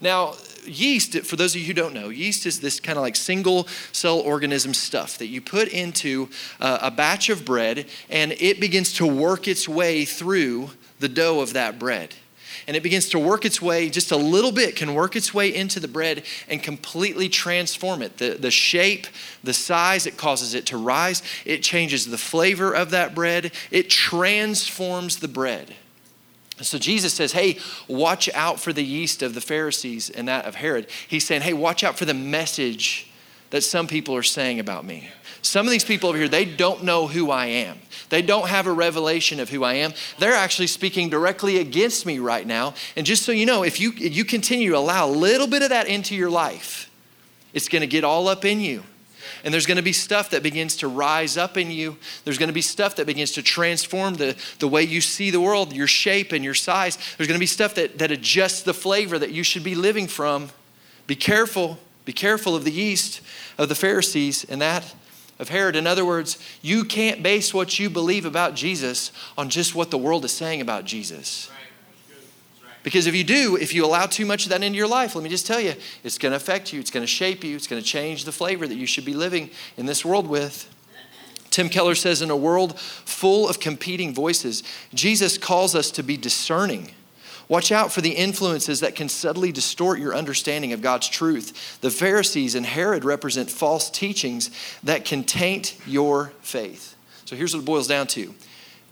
[0.00, 3.16] Now, yeast, for those of you who don't know, yeast is this kind of like
[3.16, 8.94] single cell organism stuff that you put into a batch of bread and it begins
[8.94, 12.14] to work its way through the dough of that bread.
[12.66, 15.54] And it begins to work its way, just a little bit can work its way
[15.54, 18.18] into the bread and completely transform it.
[18.18, 19.06] The, the shape,
[19.42, 21.22] the size, it causes it to rise.
[21.44, 23.52] It changes the flavor of that bread.
[23.70, 25.74] It transforms the bread.
[26.62, 30.56] So Jesus says, Hey, watch out for the yeast of the Pharisees and that of
[30.56, 30.88] Herod.
[31.08, 33.10] He's saying, Hey, watch out for the message
[33.50, 35.08] that some people are saying about me.
[35.42, 37.78] Some of these people over here, they don't know who I am.
[38.10, 39.94] They don't have a revelation of who I am.
[40.18, 42.74] They're actually speaking directly against me right now.
[42.96, 45.70] And just so you know, if you, you continue to allow a little bit of
[45.70, 46.90] that into your life,
[47.54, 48.82] it's going to get all up in you.
[49.44, 51.96] And there's going to be stuff that begins to rise up in you.
[52.24, 55.40] There's going to be stuff that begins to transform the, the way you see the
[55.40, 56.98] world, your shape and your size.
[57.16, 60.08] There's going to be stuff that, that adjusts the flavor that you should be living
[60.08, 60.50] from.
[61.06, 61.78] Be careful.
[62.04, 63.20] Be careful of the yeast
[63.56, 64.94] of the Pharisees and that
[65.40, 65.74] of Herod.
[65.74, 69.98] In other words, you can't base what you believe about Jesus on just what the
[69.98, 71.50] world is saying about Jesus.
[72.82, 75.24] Because if you do, if you allow too much of that into your life, let
[75.24, 75.74] me just tell you,
[76.04, 78.32] it's going to affect you, it's going to shape you, it's going to change the
[78.32, 80.72] flavor that you should be living in this world with.
[81.50, 84.62] Tim Keller says, in a world full of competing voices,
[84.94, 86.92] Jesus calls us to be discerning.
[87.50, 91.80] Watch out for the influences that can subtly distort your understanding of God's truth.
[91.80, 94.52] The Pharisees and Herod represent false teachings
[94.84, 96.94] that can taint your faith.
[97.24, 98.32] So here's what it boils down to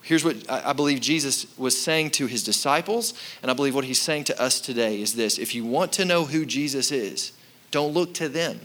[0.02, 4.00] Here's what I believe Jesus was saying to his disciples, and I believe what he's
[4.00, 7.32] saying to us today is this if you want to know who Jesus is,
[7.70, 8.58] don't look to them.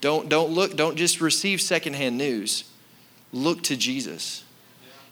[0.00, 2.64] Don't, don't look, don't just receive secondhand news.
[3.32, 4.44] Look to Jesus.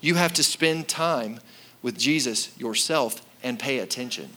[0.00, 1.40] You have to spend time
[1.82, 4.30] with Jesus yourself and pay attention.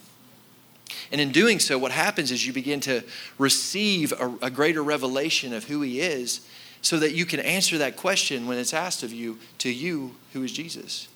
[1.11, 3.03] And in doing so, what happens is you begin to
[3.37, 6.41] receive a, a greater revelation of who he is
[6.81, 10.43] so that you can answer that question when it's asked of you to you, who
[10.43, 11.07] is Jesus?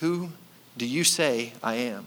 [0.00, 0.30] Who
[0.76, 2.06] do you say I am?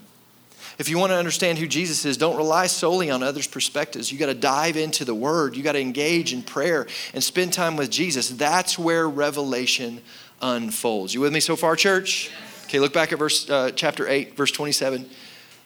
[0.80, 4.12] If you want to understand who Jesus is, don't rely solely on others' perspectives.
[4.12, 5.56] You got to dive into the Word.
[5.56, 8.30] You got to engage in prayer and spend time with Jesus.
[8.30, 10.02] That's where revelation
[10.42, 11.14] unfolds.
[11.14, 12.32] You with me so far, church?
[12.68, 15.10] Okay, look back at verse uh, chapter eight, verse twenty-seven.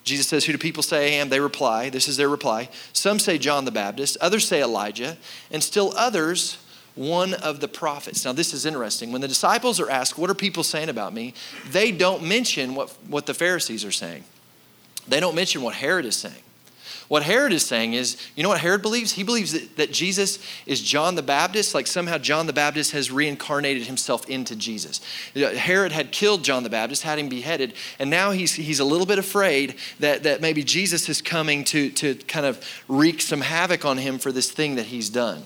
[0.04, 1.30] Jesus says, Who do people say I am?
[1.30, 1.90] They reply.
[1.90, 2.70] This is their reply.
[2.94, 5.18] Some say John the Baptist, others say Elijah,
[5.52, 6.58] and still others
[6.96, 8.26] one of the prophets.
[8.26, 9.12] Now, this is interesting.
[9.12, 11.34] When the disciples are asked, What are people saying about me?
[11.70, 14.24] they don't mention what, what the Pharisees are saying.
[15.08, 16.44] They don't mention what Herod is saying.
[17.12, 19.12] What Herod is saying is, you know what Herod believes?
[19.12, 23.12] He believes that, that Jesus is John the Baptist, like somehow John the Baptist has
[23.12, 25.02] reincarnated himself into Jesus.
[25.36, 29.06] Herod had killed John the Baptist, had him beheaded, and now he's, he's a little
[29.06, 33.84] bit afraid that, that maybe Jesus is coming to, to kind of wreak some havoc
[33.84, 35.44] on him for this thing that he's done.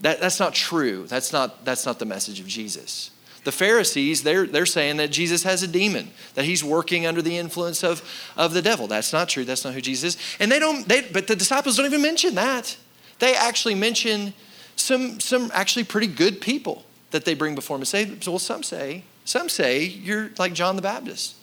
[0.00, 1.06] That, that's not true.
[1.06, 3.12] That's not, that's not the message of Jesus.
[3.46, 7.38] The Pharisees, they're, they're saying that Jesus has a demon, that he's working under the
[7.38, 8.02] influence of,
[8.36, 8.88] of the devil.
[8.88, 9.44] That's not true.
[9.44, 10.36] That's not who Jesus is.
[10.40, 12.76] And they don't, they, but the disciples don't even mention that.
[13.20, 14.34] They actually mention
[14.74, 18.64] some, some actually pretty good people that they bring before him and say, well, some
[18.64, 21.36] say, some say you're like John the Baptist.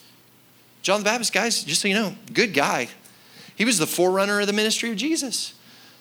[0.81, 2.89] John the Baptist, guys, just so you know, good guy.
[3.55, 5.53] He was the forerunner of the ministry of Jesus.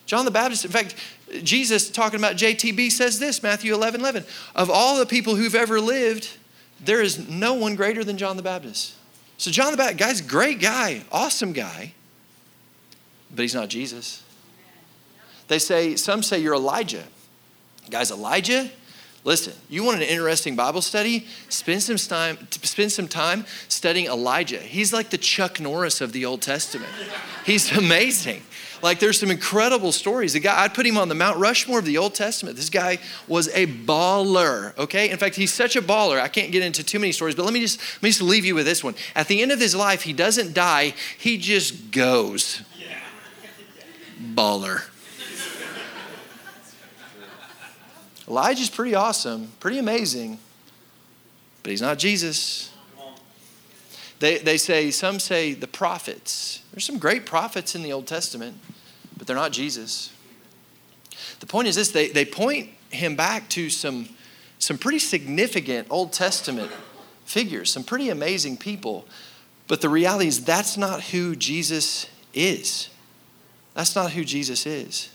[0.06, 0.94] John the Baptist, in fact,
[1.42, 4.24] Jesus talking about JTB says this, Matthew 11, 11.
[4.54, 6.36] Of all the people who've ever lived,
[6.80, 8.94] there is no one greater than John the Baptist.
[9.38, 11.94] So John the Baptist, guy's great guy, awesome guy,
[13.34, 14.22] but he's not Jesus.
[15.48, 17.04] They say, some say you're Elijah.
[17.90, 18.70] Guys, Elijah,
[19.24, 21.26] Listen, you want an interesting Bible study?
[21.48, 24.58] Spend some time, spend some time studying Elijah.
[24.58, 26.90] He's like the Chuck Norris of the Old Testament.
[27.46, 28.42] He's amazing.
[28.82, 30.32] Like there's some incredible stories.
[30.32, 32.56] The guy, I'd put him on the Mount Rushmore of the Old Testament.
[32.56, 35.08] This guy was a baller, okay?
[35.08, 36.20] In fact, he's such a baller.
[36.20, 38.44] I can't get into too many stories, but let me just let me just leave
[38.44, 38.96] you with this one.
[39.14, 42.62] At the end of his life, he doesn't die, he just goes.
[44.20, 44.82] Baller.
[48.28, 50.38] Elijah's pretty awesome, pretty amazing,
[51.62, 52.72] but he's not Jesus.
[54.20, 56.62] They, they say, some say the prophets.
[56.72, 58.56] There's some great prophets in the Old Testament,
[59.16, 60.12] but they're not Jesus.
[61.40, 64.08] The point is this they, they point him back to some,
[64.58, 66.70] some pretty significant Old Testament
[67.24, 69.06] figures, some pretty amazing people.
[69.66, 72.90] But the reality is, that's not who Jesus is.
[73.74, 75.11] That's not who Jesus is.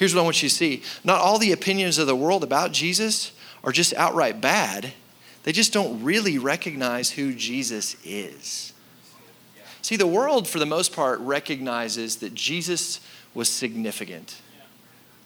[0.00, 2.72] Here's what I want you to see not all the opinions of the world about
[2.72, 3.32] Jesus
[3.62, 4.94] are just outright bad,
[5.42, 8.72] they just don't really recognize who Jesus is.
[9.82, 13.00] See, the world, for the most part, recognizes that Jesus
[13.34, 14.40] was significant.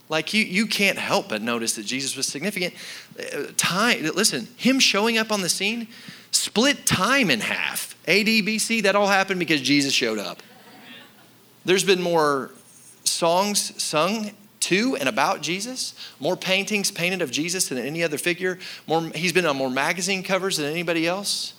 [0.08, 2.74] Like you, you can't help but notice that Jesus was significant.
[3.16, 5.86] Uh, time, listen, him showing up on the scene
[6.32, 7.96] split time in half.
[8.08, 10.42] AD, BC, that all happened because Jesus showed up.
[11.64, 12.50] There's been more
[13.04, 14.32] songs sung
[14.64, 18.58] to and about Jesus, more paintings painted of Jesus than any other figure.
[18.86, 21.54] More, he's been on more magazine covers than anybody else.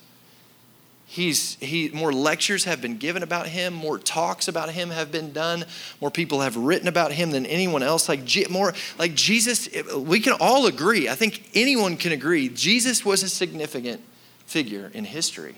[1.07, 5.31] He's, he, more lectures have been given about him, more talks about him have been
[5.31, 5.65] done,
[6.01, 8.09] more people have written about him than anyone else.
[8.09, 13.23] Like, more, like Jesus, we can all agree, I think anyone can agree, Jesus was
[13.23, 14.01] a significant
[14.45, 15.55] figure in history.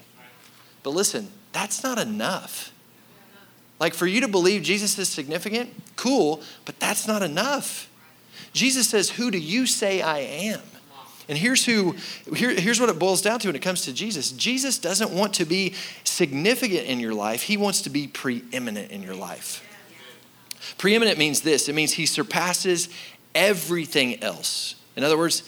[0.84, 2.72] But listen, that's not enough.
[3.80, 7.90] Like for you to believe Jesus is significant, cool, but that's not enough.
[8.54, 10.62] Jesus says, Who do you say I am?
[11.30, 11.96] And here's who
[12.36, 14.32] here, here's what it boils down to when it comes to Jesus.
[14.32, 19.04] Jesus doesn't want to be significant in your life, he wants to be preeminent in
[19.04, 19.64] your life.
[20.78, 22.90] Preeminent means this it means he surpasses
[23.36, 24.76] everything else.
[24.96, 25.44] In other words,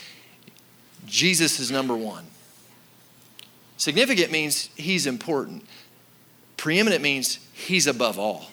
[1.05, 2.25] Jesus is number one.
[3.77, 5.65] Significant means he's important.
[6.57, 8.47] Preeminent means he's above all.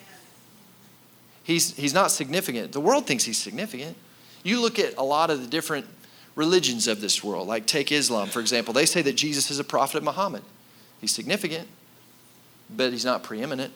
[1.45, 2.73] He's, he's not significant.
[2.73, 3.97] The world thinks he's significant.
[4.43, 5.87] You look at a lot of the different
[6.35, 8.75] religions of this world, like take Islam, for example.
[8.75, 10.43] They say that Jesus is a prophet of Muhammad.
[11.01, 11.69] He's significant,
[12.75, 13.73] but he's not preeminent.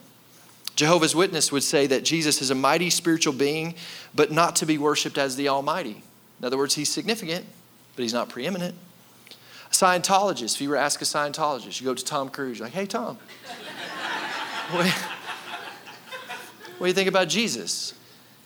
[0.76, 3.74] Jehovah's Witness would say that Jesus is a mighty spiritual being,
[4.14, 6.02] but not to be worshiped as the Almighty.
[6.38, 7.44] In other words, he's significant,
[7.96, 8.74] but he's not preeminent.
[9.66, 12.66] A Scientologist, if you were to ask a Scientologist, you go to Tom Cruise, you're
[12.66, 13.18] like, hey, Tom,
[16.80, 17.92] what, do you think about Jesus?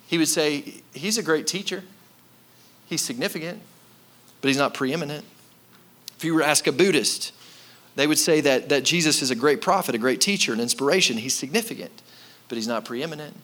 [0.08, 1.84] He would say, He's a great teacher.
[2.86, 3.60] He's significant,
[4.40, 5.24] but he's not preeminent.
[6.16, 7.32] If you were to ask a Buddhist,
[7.94, 11.16] they would say that, that Jesus is a great prophet, a great teacher, an inspiration.
[11.16, 12.02] He's significant,
[12.48, 13.36] but he's not preeminent.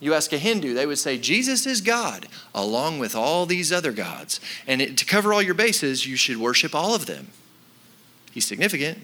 [0.00, 3.92] You ask a Hindu, they would say Jesus is God, along with all these other
[3.92, 4.40] gods.
[4.66, 7.28] And it, to cover all your bases, you should worship all of them.
[8.32, 8.98] He's significant,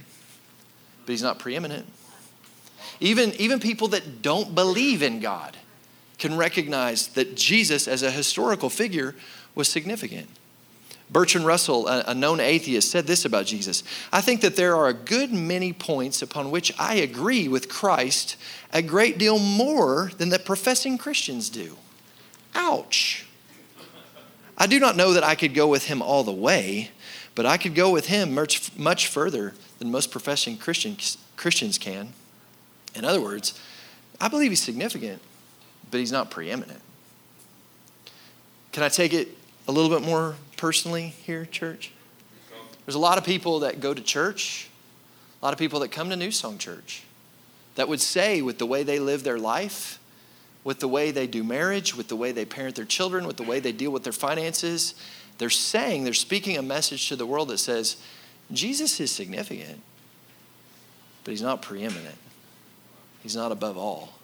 [1.05, 1.87] but he's not preeminent.
[3.01, 5.57] Even, even people that don't believe in God
[6.19, 9.15] can recognize that Jesus, as a historical figure,
[9.55, 10.29] was significant.
[11.11, 13.83] Bertrand Russell, a known atheist, said this about Jesus
[14.13, 18.37] I think that there are a good many points upon which I agree with Christ
[18.73, 21.77] a great deal more than that professing Christians do.
[22.55, 23.27] Ouch.
[24.59, 26.91] I do not know that I could go with him all the way,
[27.35, 32.13] but I could go with him much, much further than most professing Christians, Christians can.
[32.95, 33.59] In other words,
[34.21, 35.23] I believe he's significant,
[35.91, 36.81] but he's not preeminent.
[38.73, 39.29] Can I take it
[39.67, 41.93] a little bit more personally here, church?
[42.85, 44.69] There's a lot of people that go to church,
[45.41, 47.03] a lot of people that come to New Song Church
[47.75, 50.01] that would say, with the way they live their life,
[50.65, 53.43] with the way they do marriage, with the way they parent their children, with the
[53.43, 54.95] way they deal with their finances,
[55.39, 57.97] they're saying, they're speaking a message to the world that says,
[58.51, 59.81] Jesus is significant,
[61.23, 62.17] but he's not preeminent.
[63.23, 64.15] He's not above all.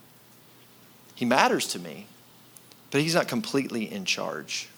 [1.15, 2.07] He matters to me,
[2.91, 4.69] but he's not completely in charge.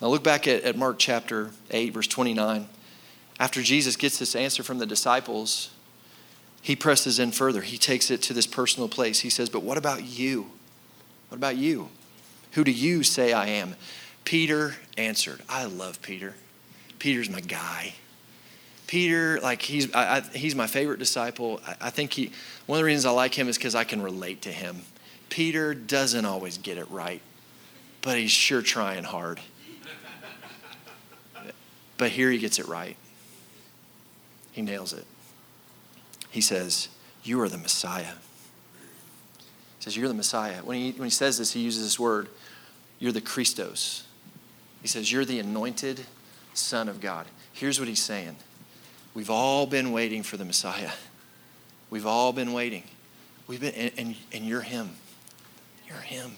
[0.00, 2.68] Now look back at, at Mark chapter 8, verse 29.
[3.38, 5.70] After Jesus gets this answer from the disciples,
[6.62, 7.62] he presses in further.
[7.62, 9.20] He takes it to this personal place.
[9.20, 10.50] He says, But what about you?
[11.28, 11.88] What about you?
[12.52, 13.76] Who do you say I am?
[14.24, 15.40] Peter answered.
[15.48, 16.34] I love Peter.
[16.98, 17.94] Peter's my guy.
[18.90, 21.60] Peter, like he's, I, I, he's my favorite disciple.
[21.64, 22.32] I, I think he,
[22.66, 24.82] one of the reasons I like him is because I can relate to him.
[25.28, 27.22] Peter doesn't always get it right,
[28.02, 29.38] but he's sure trying hard.
[31.98, 32.96] But here he gets it right.
[34.50, 35.04] He nails it.
[36.32, 36.88] He says,
[37.22, 38.14] You are the Messiah.
[39.78, 40.64] He says, You're the Messiah.
[40.64, 42.26] When he, when he says this, he uses this word,
[42.98, 44.08] You're the Christos.
[44.82, 46.06] He says, You're the anointed
[46.54, 47.26] Son of God.
[47.52, 48.34] Here's what he's saying
[49.14, 50.92] We've all been waiting for the Messiah.
[51.90, 52.84] We've all been waiting.
[53.46, 54.90] We've been, and, and, and you're him.
[55.88, 56.32] You're him.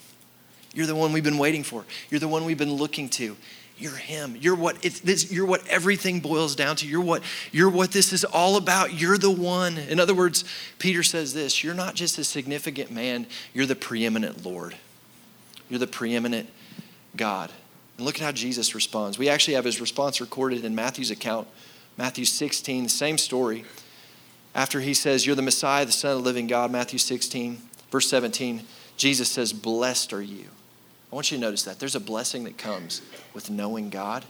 [0.75, 1.85] You're the one we've been waiting for.
[2.11, 3.37] You're the one we've been looking to.
[3.77, 4.37] You're him.
[4.39, 6.87] You're what it's this, you're what everything boils down to.
[6.87, 8.95] You're what you're what this is all about.
[8.95, 9.77] You're the one.
[9.77, 10.45] In other words,
[10.79, 14.77] Peter says this, you're not just a significant man, you're the preeminent Lord.
[15.68, 16.49] You're the preeminent
[17.16, 17.51] God.
[17.97, 19.18] And look at how Jesus responds.
[19.18, 21.49] We actually have his response recorded in Matthew's account,
[21.97, 23.64] Matthew 16, the same story.
[24.55, 27.59] After he says, You're the Messiah, the Son of the living God, Matthew 16,
[27.90, 28.62] verse 17,
[28.97, 30.47] Jesus says, Blessed are you.
[31.11, 31.78] I want you to notice that.
[31.78, 33.03] There's a blessing that comes
[33.34, 34.24] with knowing God.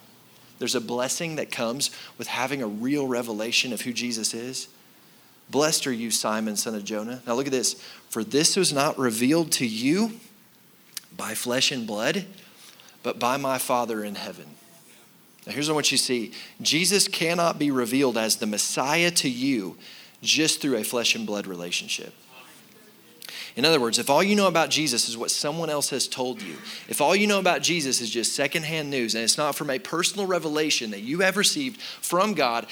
[0.59, 4.69] There's a blessing that comes with having a real revelation of who Jesus is.
[5.51, 7.23] Blessed are you, Simon, son of Jonah.
[7.27, 7.75] Now look at this.
[8.09, 10.21] For this was not revealed to you
[11.17, 12.25] by flesh and blood,
[13.03, 14.47] but by my Father in heaven.
[15.47, 19.77] Now here's what you see Jesus cannot be revealed as the Messiah to you
[20.23, 22.15] just through a flesh and blood relationship.
[23.55, 26.41] In other words, if all you know about Jesus is what someone else has told
[26.41, 26.55] you,
[26.89, 29.79] if all you know about Jesus is just secondhand news and it's not from a
[29.79, 32.67] personal revelation that you have received from God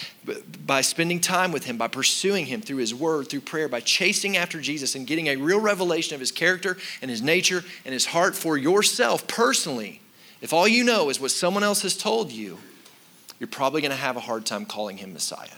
[0.64, 4.38] by spending time with Him, by pursuing Him through His Word, through prayer, by chasing
[4.38, 8.06] after Jesus and getting a real revelation of His character and His nature and His
[8.06, 10.00] heart for yourself personally,
[10.40, 12.58] if all you know is what someone else has told you,
[13.38, 15.48] you're probably going to have a hard time calling Him Messiah,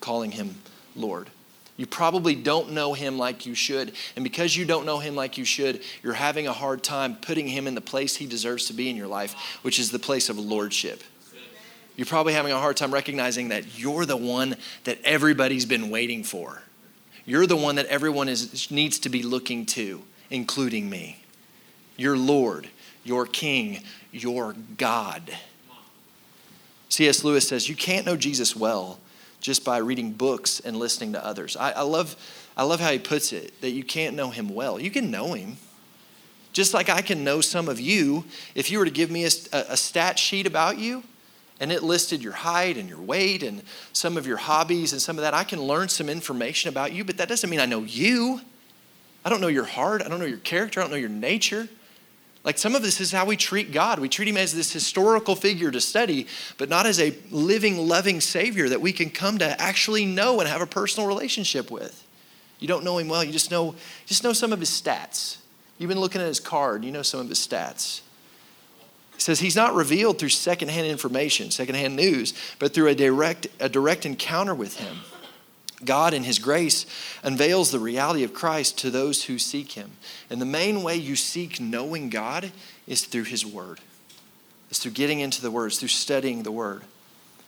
[0.00, 0.56] calling Him
[0.94, 1.30] Lord.
[1.76, 3.92] You probably don't know him like you should.
[4.14, 7.48] And because you don't know him like you should, you're having a hard time putting
[7.48, 10.28] him in the place he deserves to be in your life, which is the place
[10.28, 11.02] of lordship.
[11.96, 16.24] You're probably having a hard time recognizing that you're the one that everybody's been waiting
[16.24, 16.62] for.
[17.24, 21.24] You're the one that everyone is, needs to be looking to, including me.
[21.96, 22.68] Your Lord,
[23.06, 23.82] your King,
[24.12, 25.22] your God.
[26.88, 27.24] C.S.
[27.24, 28.98] Lewis says, You can't know Jesus well
[29.40, 31.56] just by reading books and listening to others.
[31.56, 32.16] I, I, love,
[32.56, 34.80] I love how he puts it that you can't know him well.
[34.80, 35.56] You can know him.
[36.52, 39.30] Just like I can know some of you, if you were to give me a,
[39.52, 41.02] a stat sheet about you
[41.60, 45.18] and it listed your height and your weight and some of your hobbies and some
[45.18, 47.80] of that, I can learn some information about you, but that doesn't mean I know
[47.80, 48.40] you.
[49.24, 50.02] I don't know your heart.
[50.02, 50.80] I don't know your character.
[50.80, 51.68] I don't know your nature.
[52.46, 53.98] Like some of this is how we treat God.
[53.98, 56.28] We treat him as this historical figure to study,
[56.58, 60.48] but not as a living, loving Savior that we can come to actually know and
[60.48, 62.06] have a personal relationship with.
[62.60, 63.74] You don't know him well, you just know,
[64.06, 65.38] just know some of his stats.
[65.78, 68.02] You've been looking at his card, you know some of his stats.
[69.16, 73.68] He says he's not revealed through secondhand information, secondhand news, but through a direct, a
[73.68, 74.98] direct encounter with him.
[75.84, 76.86] God, in His grace,
[77.22, 79.92] unveils the reality of Christ to those who seek Him.
[80.30, 82.50] And the main way you seek knowing God
[82.86, 83.80] is through His Word,
[84.70, 86.82] it's through getting into the Word, it's through studying the Word.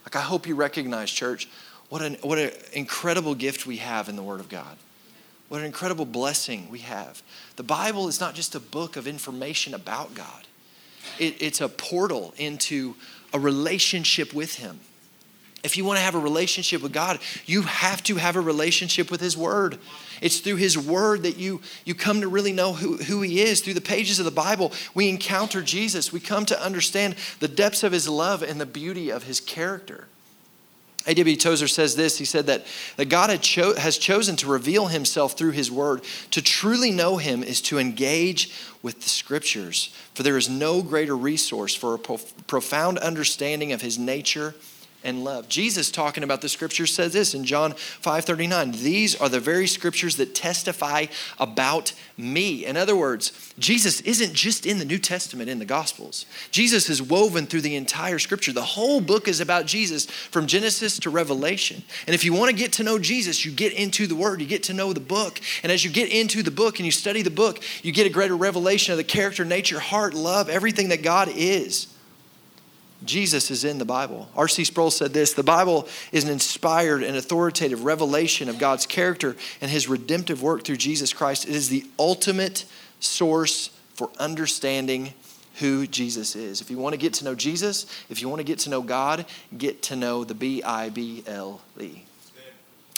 [0.04, 1.48] Like, I hope you recognize, church,
[1.88, 4.76] what an, what an incredible gift we have in the Word of God.
[5.48, 7.22] What an incredible blessing we have.
[7.56, 10.46] The Bible is not just a book of information about God,
[11.18, 12.94] it, it's a portal into
[13.32, 14.80] a relationship with Him.
[15.64, 19.10] If you want to have a relationship with God, you have to have a relationship
[19.10, 19.78] with His Word.
[20.20, 23.60] It's through His Word that you, you come to really know who, who He is.
[23.60, 26.12] Through the pages of the Bible, we encounter Jesus.
[26.12, 30.06] We come to understand the depths of His love and the beauty of His character.
[31.08, 31.36] A.W.
[31.36, 32.64] Tozer says this He said that,
[32.96, 36.02] that God cho- has chosen to reveal Himself through His Word.
[36.30, 41.16] To truly know Him is to engage with the Scriptures, for there is no greater
[41.16, 44.54] resource for a profound understanding of His nature
[45.04, 45.48] and love.
[45.48, 50.16] Jesus talking about the scriptures says this in John 5:39, these are the very scriptures
[50.16, 51.06] that testify
[51.38, 52.64] about me.
[52.64, 56.26] In other words, Jesus isn't just in the New Testament in the gospels.
[56.50, 58.52] Jesus is woven through the entire scripture.
[58.52, 61.82] The whole book is about Jesus from Genesis to Revelation.
[62.06, 64.46] And if you want to get to know Jesus, you get into the word, you
[64.46, 65.40] get to know the book.
[65.62, 68.10] And as you get into the book and you study the book, you get a
[68.10, 71.86] greater revelation of the character, nature, heart, love, everything that God is.
[73.04, 74.28] Jesus is in the Bible.
[74.36, 74.64] R.C.
[74.64, 79.70] Sproul said this The Bible is an inspired and authoritative revelation of God's character and
[79.70, 81.48] his redemptive work through Jesus Christ.
[81.48, 82.64] It is the ultimate
[83.00, 85.12] source for understanding
[85.60, 86.60] who Jesus is.
[86.60, 88.82] If you want to get to know Jesus, if you want to get to know
[88.82, 89.26] God,
[89.56, 92.02] get to know the B I B L E.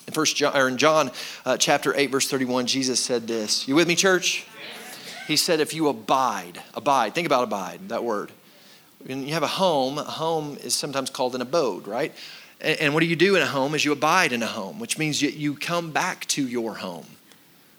[0.06, 1.10] In First John, or in John
[1.44, 3.68] uh, chapter 8, verse 31, Jesus said this.
[3.68, 4.46] You with me, church?
[5.26, 8.32] He said, If you abide, abide, think about abide, that word
[9.04, 12.14] when you have a home, a home is sometimes called an abode, right?
[12.60, 14.98] And, what do you do in a home is you abide in a home, which
[14.98, 17.06] means you come back to your home.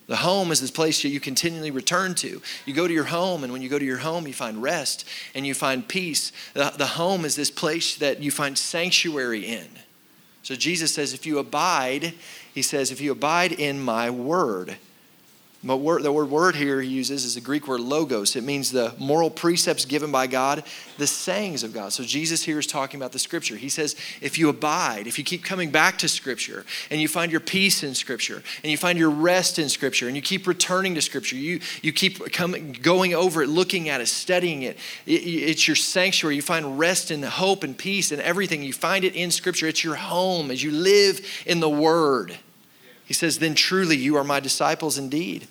[0.08, 2.42] The home is this place that you continually return to.
[2.66, 5.08] You go to your home, and when you go to your home, you find rest
[5.36, 6.32] and you find peace.
[6.54, 9.68] The, the home is this place that you find sanctuary in.
[10.44, 12.14] So Jesus says, if you abide,
[12.54, 14.78] he says, if you abide in my word,
[15.64, 18.36] but word, the word word here he uses is the Greek word logos.
[18.36, 20.64] It means the moral precepts given by God,
[20.98, 21.94] the sayings of God.
[21.94, 23.56] So Jesus here is talking about the scripture.
[23.56, 27.32] He says, if you abide, if you keep coming back to scripture, and you find
[27.32, 30.96] your peace in scripture, and you find your rest in scripture, and you keep returning
[30.96, 35.12] to scripture, you, you keep coming, going over it, looking at it, studying it, it,
[35.12, 36.36] it's your sanctuary.
[36.36, 38.64] You find rest and hope and peace and everything.
[38.64, 39.68] You find it in scripture.
[39.68, 42.36] It's your home as you live in the word.
[43.06, 45.48] He says, Then truly you are my disciples indeed.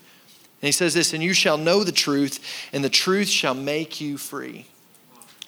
[0.62, 4.00] And he says this, and you shall know the truth, and the truth shall make
[4.00, 4.66] you free.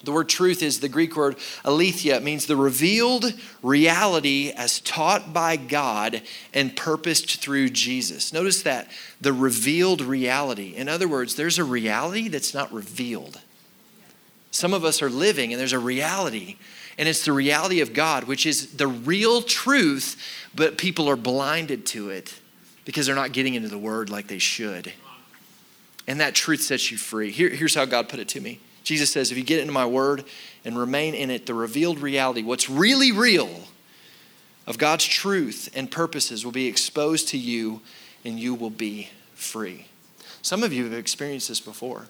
[0.05, 2.17] The word truth is the Greek word aletheia.
[2.17, 3.33] It means the revealed
[3.63, 8.33] reality as taught by God and purposed through Jesus.
[8.33, 8.91] Notice that
[9.21, 10.75] the revealed reality.
[10.75, 13.41] In other words, there's a reality that's not revealed.
[14.51, 16.57] Some of us are living, and there's a reality,
[16.99, 20.21] and it's the reality of God, which is the real truth
[20.55, 22.35] but people are blinded to it
[22.85, 24.93] because they're not getting into the word like they should.
[26.07, 27.31] And that truth sets you free.
[27.31, 29.87] Here, here's how God put it to me Jesus says, if you get into my
[29.87, 30.25] word
[30.65, 33.51] and remain in it, the revealed reality, what's really real
[34.67, 37.81] of God's truth and purposes will be exposed to you
[38.25, 39.87] and you will be free.
[40.43, 42.07] Some of you have experienced this before.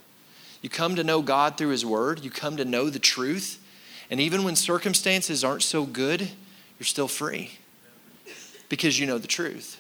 [0.61, 3.59] You come to know God through His Word, you come to know the truth,
[4.11, 6.20] and even when circumstances aren't so good,
[6.78, 7.53] you're still free
[8.68, 9.78] because you know the truth.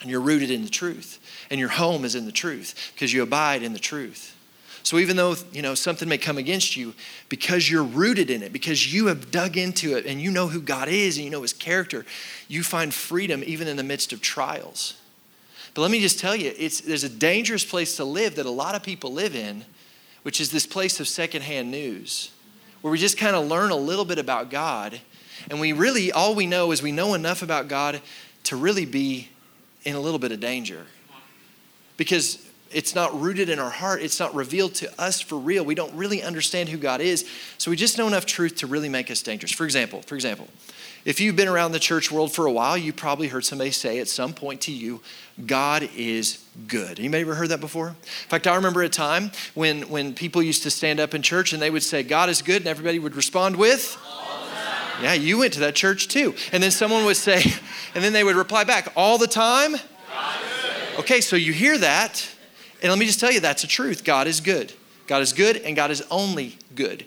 [0.00, 1.18] And you're rooted in the truth.
[1.50, 4.34] And your home is in the truth because you abide in the truth.
[4.82, 6.94] So even though, you know, something may come against you,
[7.28, 10.60] because you're rooted in it, because you have dug into it and you know who
[10.60, 12.06] God is and you know his character,
[12.48, 14.94] you find freedom even in the midst of trials.
[15.74, 18.50] But let me just tell you, it's, there's a dangerous place to live that a
[18.50, 19.64] lot of people live in,
[20.22, 22.30] which is this place of secondhand news,
[22.80, 25.00] where we just kind of learn a little bit about God
[25.50, 28.00] and we really, all we know is we know enough about God
[28.44, 29.28] to really be
[29.84, 30.86] in a little bit of danger.
[31.98, 35.64] Because it's not rooted in our heart, it's not revealed to us for real.
[35.64, 37.28] We don't really understand who God is.
[37.58, 39.52] So we just know enough truth to really make us dangerous.
[39.52, 40.48] For example, for example,
[41.04, 43.98] if you've been around the church world for a while, you probably heard somebody say
[43.98, 45.00] at some point to you,
[45.46, 46.98] God is good.
[46.98, 47.88] Anybody ever heard that before?
[47.88, 51.52] In fact, I remember a time when, when people used to stand up in church
[51.52, 53.96] and they would say, God is good, and everybody would respond with,
[55.00, 56.34] yeah, you went to that church too.
[56.52, 57.42] And then someone would say,
[57.94, 59.76] and then they would reply back, all the time?
[60.98, 62.28] Okay, so you hear that,
[62.82, 64.04] and let me just tell you that's the truth.
[64.04, 64.72] God is good.
[65.06, 67.06] God is good, and God is only good.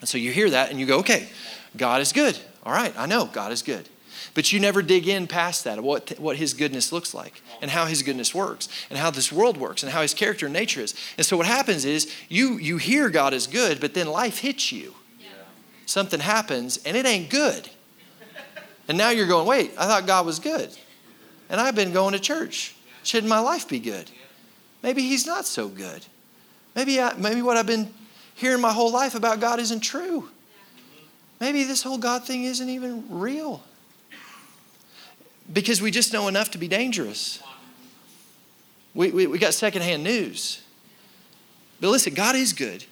[0.00, 1.28] And so you hear that, and you go, okay,
[1.76, 2.38] God is good.
[2.64, 3.88] All right, I know God is good.
[4.34, 7.84] But you never dig in past that, what, what his goodness looks like, and how
[7.84, 10.94] his goodness works, and how this world works, and how his character and nature is.
[11.16, 14.72] And so what happens is you, you hear God is good, but then life hits
[14.72, 14.94] you
[15.92, 17.68] something happens and it ain't good.
[18.88, 20.70] And now you're going, wait, I thought God was good.
[21.48, 22.74] And I've been going to church.
[23.02, 24.10] Shouldn't my life be good?
[24.82, 26.04] Maybe He's not so good.
[26.74, 27.92] Maybe, I, maybe what I've been
[28.34, 30.28] hearing my whole life about God isn't true.
[31.40, 33.62] Maybe this whole God thing isn't even real.
[35.52, 37.42] Because we just know enough to be dangerous.
[38.94, 40.62] We, we, we got secondhand news.
[41.80, 42.84] But listen, God is good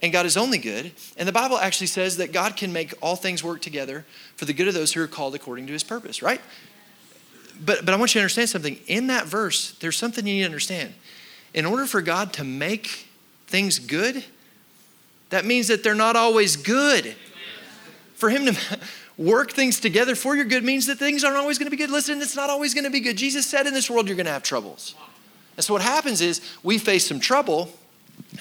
[0.00, 0.92] and God is only good.
[1.16, 4.04] And the Bible actually says that God can make all things work together
[4.36, 6.40] for the good of those who are called according to his purpose, right?
[7.64, 8.78] But, but I want you to understand something.
[8.86, 10.94] In that verse, there's something you need to understand.
[11.54, 13.08] In order for God to make
[13.46, 14.24] things good,
[15.30, 17.14] that means that they're not always good.
[18.14, 18.78] For Him to
[19.18, 21.90] work things together for your good means that things aren't always going to be good.
[21.90, 23.16] Listen, it's not always going to be good.
[23.16, 24.94] Jesus said in this world you're going to have troubles.
[25.56, 27.72] And so what happens is we face some trouble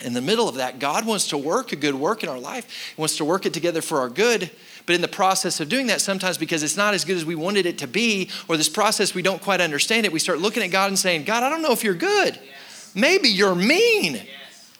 [0.04, 2.94] in the middle of that, God wants to work a good work in our life.
[2.96, 4.52] He wants to work it together for our good.
[4.88, 7.36] But in the process of doing that, sometimes because it's not as good as we
[7.36, 10.64] wanted it to be, or this process we don't quite understand it, we start looking
[10.64, 12.40] at God and saying, God, I don't know if you're good.
[12.42, 12.92] Yes.
[12.96, 14.16] Maybe you're mean.
[14.16, 14.74] Yes.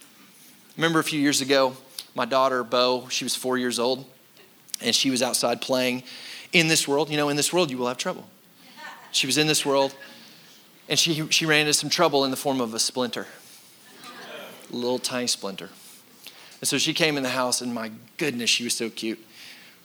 [0.76, 1.78] Remember a few years ago,
[2.16, 4.06] my daughter, Bo, she was four years old,
[4.82, 6.02] and she was outside playing
[6.54, 7.12] in this world.
[7.12, 8.26] You know, in this world, you will have trouble.
[9.12, 9.94] She was in this world,
[10.90, 13.28] and she, she ran into some trouble in the form of a splinter
[14.72, 15.70] a little tiny splinter.
[16.60, 19.20] And so she came in the house, and my goodness, she was so cute.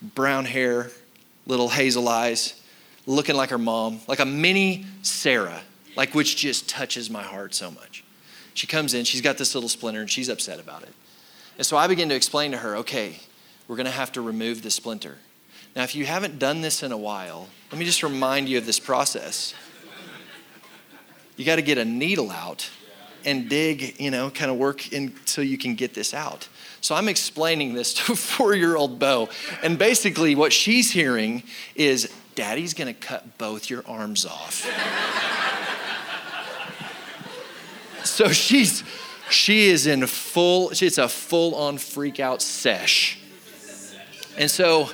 [0.02, 0.90] Brown hair,
[1.46, 2.60] little hazel eyes,
[3.06, 5.60] looking like her mom, like a mini Sarah,
[5.96, 8.04] like which just touches my heart so much.
[8.54, 10.92] She comes in, she's got this little splinter, and she's upset about it.
[11.56, 13.20] And so I begin to explain to her, okay,
[13.68, 15.16] we're going to have to remove the splinter.
[15.74, 18.66] Now, if you haven't done this in a while, let me just remind you of
[18.66, 19.54] this process.
[21.36, 22.68] You got to get a needle out
[23.24, 24.84] and dig, you know, kind of work
[25.24, 26.48] so you can get this out.
[26.82, 29.30] So I'm explaining this to four year old Bo.
[29.62, 34.66] And basically, what she's hearing is Daddy's gonna cut both your arms off.
[38.04, 38.82] so she's,
[39.30, 43.18] she is in full, it's a full on freak out sesh.
[44.36, 44.90] And so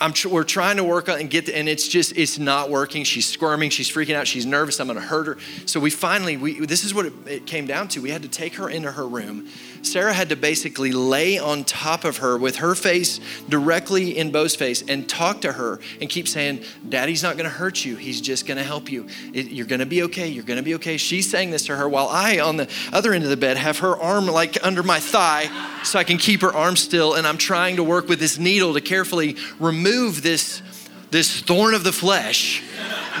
[0.00, 2.70] I'm tr- we're trying to work on and get, the, and it's just, it's not
[2.70, 3.04] working.
[3.04, 5.38] She's squirming, she's freaking out, she's nervous, I'm gonna hurt her.
[5.64, 8.02] So we finally, we, this is what it, it came down to.
[8.02, 9.48] We had to take her into her room.
[9.82, 14.54] Sarah had to basically lay on top of her with her face directly in Bo's
[14.54, 18.46] face and talk to her and keep saying, Daddy's not gonna hurt you, he's just
[18.46, 19.08] gonna help you.
[19.32, 20.96] You're gonna be okay, you're gonna be okay.
[20.96, 23.78] She's saying this to her while I, on the other end of the bed, have
[23.78, 25.50] her arm like under my thigh
[25.84, 28.74] so I can keep her arm still, and I'm trying to work with this needle
[28.74, 30.62] to carefully remove this,
[31.10, 32.62] this thorn of the flesh,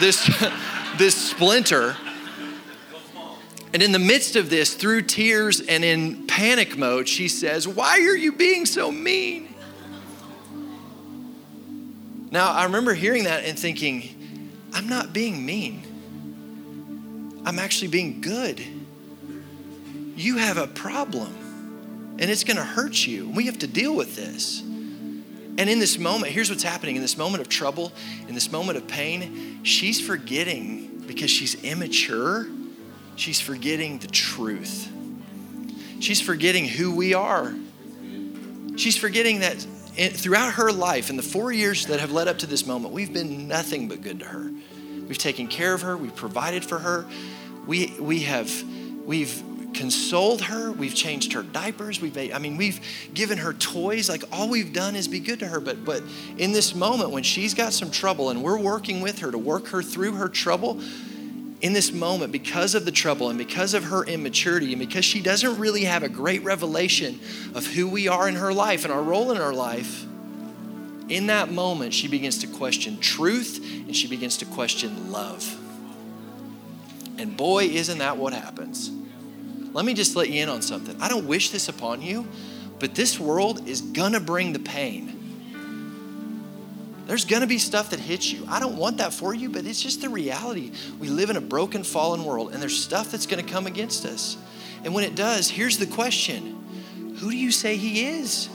[0.00, 0.28] this,
[0.98, 1.96] this splinter.
[3.72, 8.00] And in the midst of this, through tears and in panic mode, she says, Why
[8.00, 9.54] are you being so mean?
[12.30, 14.14] Now, I remember hearing that and thinking,
[14.72, 15.82] I'm not being mean.
[17.44, 18.62] I'm actually being good.
[20.16, 21.34] You have a problem
[22.18, 23.28] and it's going to hurt you.
[23.28, 24.60] We have to deal with this.
[24.60, 27.92] And in this moment, here's what's happening in this moment of trouble,
[28.28, 32.46] in this moment of pain, she's forgetting because she's immature,
[33.18, 34.90] she's forgetting the truth.
[36.00, 37.54] She's forgetting who we are.
[38.76, 39.56] She's forgetting that
[40.12, 43.12] throughout her life, in the four years that have led up to this moment, we've
[43.12, 44.50] been nothing but good to her.
[45.08, 47.06] We've taken care of her, we've provided for her,
[47.66, 48.50] we, we have,
[49.04, 49.42] we've
[49.74, 50.72] consoled her.
[50.72, 52.00] We've changed her diapers.
[52.00, 52.80] We've made, I mean, we've
[53.14, 54.08] given her toys.
[54.08, 55.60] Like all we've done is be good to her.
[55.60, 56.02] But but
[56.36, 59.68] in this moment when she's got some trouble and we're working with her to work
[59.68, 60.80] her through her trouble,
[61.60, 65.20] in this moment, because of the trouble and because of her immaturity and because she
[65.20, 67.18] doesn't really have a great revelation
[67.54, 70.04] of who we are in her life and our role in her life,
[71.08, 75.56] in that moment, she begins to question truth and she begins to question love.
[77.16, 78.92] And boy, isn't that what happens.
[79.72, 81.00] Let me just let you in on something.
[81.00, 82.26] I don't wish this upon you,
[82.78, 85.17] but this world is gonna bring the pain.
[87.08, 88.44] There's gonna be stuff that hits you.
[88.48, 90.72] I don't want that for you, but it's just the reality.
[91.00, 94.36] We live in a broken, fallen world, and there's stuff that's gonna come against us.
[94.84, 98.50] And when it does, here's the question Who do you say He is?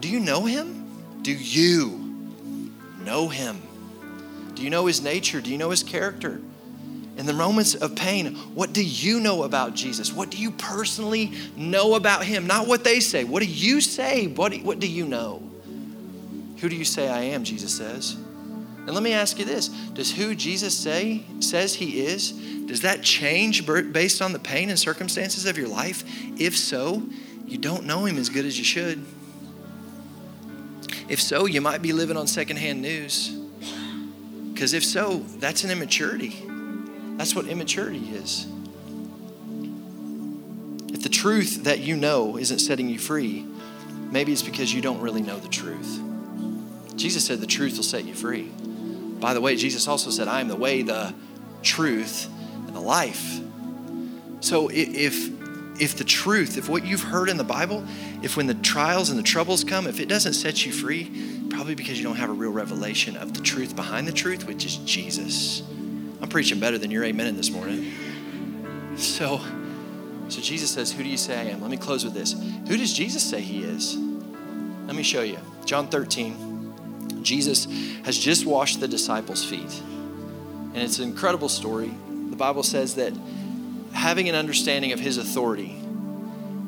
[0.00, 0.86] Do you know Him?
[1.20, 2.16] Do you
[3.04, 3.60] know Him?
[4.54, 5.42] Do you know His nature?
[5.42, 6.40] Do you know His character?
[7.18, 10.12] in the moments of pain, what do you know about Jesus?
[10.12, 12.46] What do you personally know about him?
[12.46, 13.24] Not what they say.
[13.24, 14.26] What do you say?
[14.26, 15.45] What do, what do you know?
[16.58, 17.44] Who do you say I am?
[17.44, 18.16] Jesus says.
[18.86, 22.32] And let me ask you this Does who Jesus say says he is,
[22.66, 26.04] does that change based on the pain and circumstances of your life?
[26.38, 27.02] If so,
[27.46, 29.04] you don't know him as good as you should.
[31.08, 33.30] If so, you might be living on secondhand news.
[34.52, 36.42] Because if so, that's an immaturity.
[37.16, 38.46] That's what immaturity is.
[40.92, 43.46] If the truth that you know isn't setting you free,
[44.10, 46.00] maybe it's because you don't really know the truth.
[46.96, 48.50] Jesus said the truth will set you free.
[49.20, 51.14] By the way, Jesus also said, I am the way, the
[51.62, 52.28] truth,
[52.66, 53.40] and the life.
[54.40, 55.30] So if
[55.78, 57.84] if the truth, if what you've heard in the Bible,
[58.22, 61.10] if when the trials and the troubles come, if it doesn't set you free,
[61.50, 64.64] probably because you don't have a real revelation of the truth behind the truth, which
[64.64, 65.62] is Jesus.
[66.20, 67.92] I'm preaching better than your amen this morning.
[68.96, 69.40] So,
[70.28, 71.60] so Jesus says, Who do you say I am?
[71.60, 72.32] Let me close with this.
[72.32, 73.96] Who does Jesus say he is?
[74.86, 75.38] Let me show you.
[75.66, 76.45] John 13.
[77.26, 77.66] Jesus
[78.04, 79.82] has just washed the disciples' feet.
[80.72, 81.92] And it's an incredible story.
[82.30, 83.12] The Bible says that
[83.92, 85.74] having an understanding of his authority,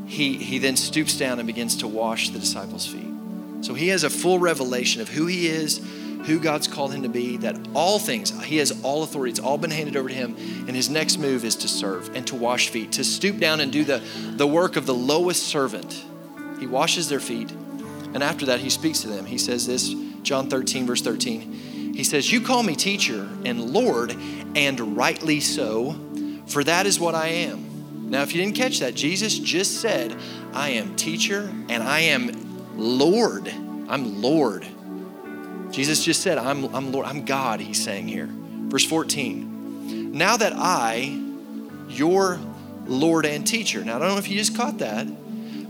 [0.07, 3.07] he, he then stoops down and begins to wash the disciples' feet.
[3.61, 5.81] So he has a full revelation of who he is,
[6.25, 9.31] who God's called him to be, that all things, he has all authority.
[9.31, 10.37] It's all been handed over to him.
[10.67, 13.71] And his next move is to serve and to wash feet, to stoop down and
[13.71, 14.03] do the,
[14.37, 16.05] the work of the lowest servant.
[16.59, 17.51] He washes their feet.
[17.51, 19.27] And after that, he speaks to them.
[19.27, 21.95] He says this, John 13, verse 13.
[21.95, 24.17] He says, You call me teacher and Lord,
[24.55, 25.97] and rightly so,
[26.47, 28.11] for that is what I am.
[28.11, 30.17] Now, if you didn't catch that, Jesus just said,
[30.55, 32.31] I am teacher and I am
[32.77, 33.49] Lord.
[33.89, 34.67] I'm Lord.
[35.71, 38.29] Jesus just said, I'm, I'm Lord, I'm God, he's saying here.
[38.31, 40.13] Verse 14.
[40.13, 41.21] Now that I,
[41.89, 42.39] your
[42.87, 45.07] Lord and teacher, now I don't know if you just caught that,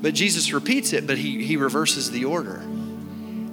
[0.00, 2.62] But Jesus repeats it, but he, he reverses the order.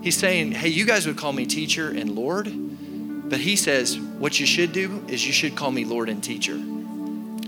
[0.06, 2.46] He's saying, hey, you guys would call me teacher and Lord,
[3.28, 6.62] but he says, what you should do is you should call me Lord and teacher.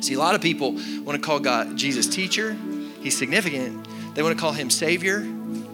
[0.02, 2.58] See, a lot of people want to call God Jesus teacher,
[3.00, 3.88] he's significant.
[4.16, 5.24] They want to call him Savior,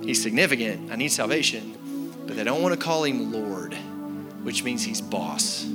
[0.02, 0.92] he's significant.
[0.92, 1.74] I need salvation.
[2.28, 3.76] But they don't want to call him Lord,
[4.44, 5.66] which means he's boss.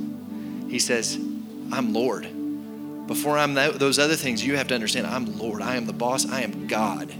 [0.67, 1.15] He says,
[1.71, 2.27] I'm Lord.
[3.07, 5.63] Before I'm that, those other things, you have to understand I'm Lord.
[5.63, 6.29] I am the boss.
[6.29, 7.11] I am God.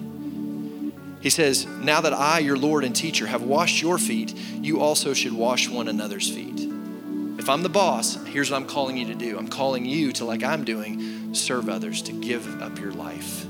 [1.22, 5.14] He says, Now that I, your Lord and teacher, have washed your feet, you also
[5.14, 6.60] should wash one another's feet.
[7.38, 10.26] If I'm the boss, here's what I'm calling you to do I'm calling you to,
[10.26, 13.46] like I'm doing, serve others, to give up your life.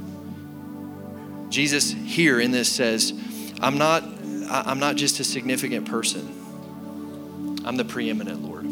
[1.50, 3.14] Jesus here in this says,
[3.62, 4.04] I'm not,
[4.50, 6.28] I'm not just a significant person,
[7.66, 8.66] I'm the preeminent Lord.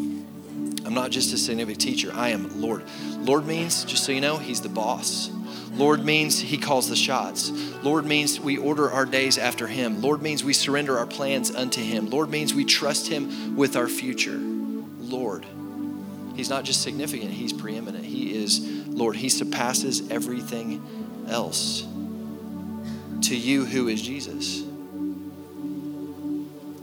[0.86, 2.82] I'm not just a significant teacher, I am Lord.
[3.18, 5.30] Lord means, just so you know, He's the boss.
[5.72, 7.50] Lord means He calls the shots.
[7.82, 10.00] Lord means we order our days after Him.
[10.02, 12.10] Lord means we surrender our plans unto Him.
[12.10, 14.38] Lord means we trust Him with our future.
[14.38, 15.46] Lord.
[16.34, 18.04] He's not just significant, He's preeminent.
[18.04, 19.16] He is Lord.
[19.16, 21.82] He surpasses everything else.
[23.22, 24.62] To you, who is Jesus?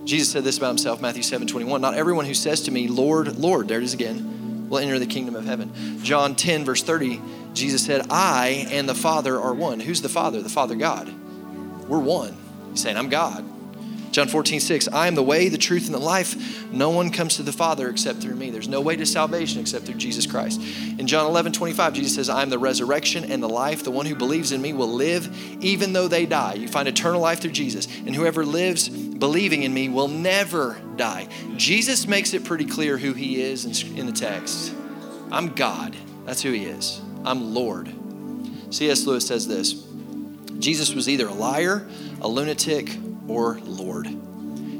[0.05, 1.81] Jesus said this about himself, Matthew 7 21.
[1.81, 5.07] Not everyone who says to me, Lord, Lord, there it is again, will enter the
[5.07, 5.73] kingdom of heaven.
[6.03, 7.21] John 10, verse 30
[7.55, 9.79] Jesus said, I and the Father are one.
[9.79, 10.41] Who's the Father?
[10.41, 11.11] The Father God.
[11.87, 12.37] We're one.
[12.71, 13.45] He's saying, I'm God.
[14.11, 16.71] John 14, 6, I am the way, the truth, and the life.
[16.71, 18.49] No one comes to the Father except through me.
[18.49, 20.61] There's no way to salvation except through Jesus Christ.
[20.97, 23.83] In John 11, 25, Jesus says, I am the resurrection and the life.
[23.83, 26.53] The one who believes in me will live even though they die.
[26.53, 27.87] You find eternal life through Jesus.
[28.05, 31.27] And whoever lives believing in me will never die.
[31.57, 34.73] Jesus makes it pretty clear who he is in the text.
[35.29, 35.93] I'm God.
[36.25, 37.01] That's who he is.
[37.25, 37.91] I'm Lord.
[38.69, 39.05] C.S.
[39.05, 39.73] Lewis says this
[40.59, 41.87] Jesus was either a liar,
[42.21, 42.97] a lunatic,
[43.27, 44.07] or Lord.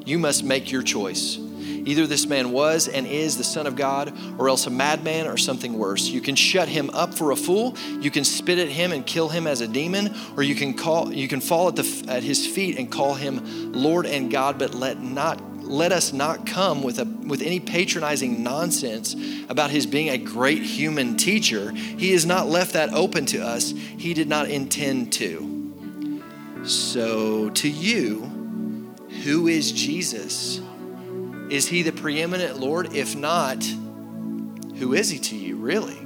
[0.06, 1.38] You must make your choice.
[1.38, 5.38] Either this man was and is the Son of God, or else a madman or
[5.38, 6.08] something worse.
[6.08, 9.30] You can shut him up for a fool, you can spit at him and kill
[9.30, 12.46] him as a demon, or you can call you can fall at, the, at his
[12.46, 17.00] feet and call him Lord and God, but let not let us not come with,
[17.00, 19.16] a, with any patronizing nonsense
[19.50, 21.72] about his being a great human teacher.
[21.72, 23.72] He has not left that open to us.
[23.72, 26.22] He did not intend to.
[26.64, 28.22] So, to you,
[29.24, 30.62] who is Jesus?
[31.50, 32.94] Is he the preeminent Lord?
[32.94, 36.00] If not, who is he to you, really?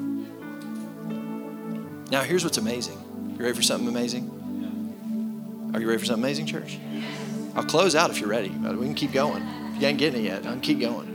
[2.12, 3.36] Now, here's what's amazing.
[3.38, 5.70] You ready for something amazing?
[5.74, 6.78] Are you ready for something amazing, church?
[7.56, 9.43] I'll close out if you're ready, but we can keep going.
[9.76, 11.08] If you ain't getting it yet, I can keep going.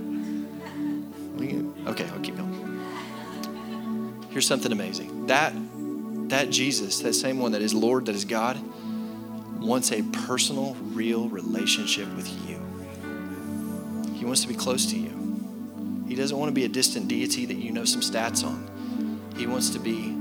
[1.39, 2.55] Can, okay, I'll keep going.
[4.31, 5.27] Here's something amazing.
[5.27, 5.53] That
[6.31, 8.59] that Jesus, that same one that is Lord, that is God,
[9.61, 12.61] wants a personal, real relationship with you.
[14.15, 16.05] He wants to be close to you.
[16.09, 19.31] He doesn't want to be a distant deity that you know some stats on.
[19.37, 20.17] He wants to be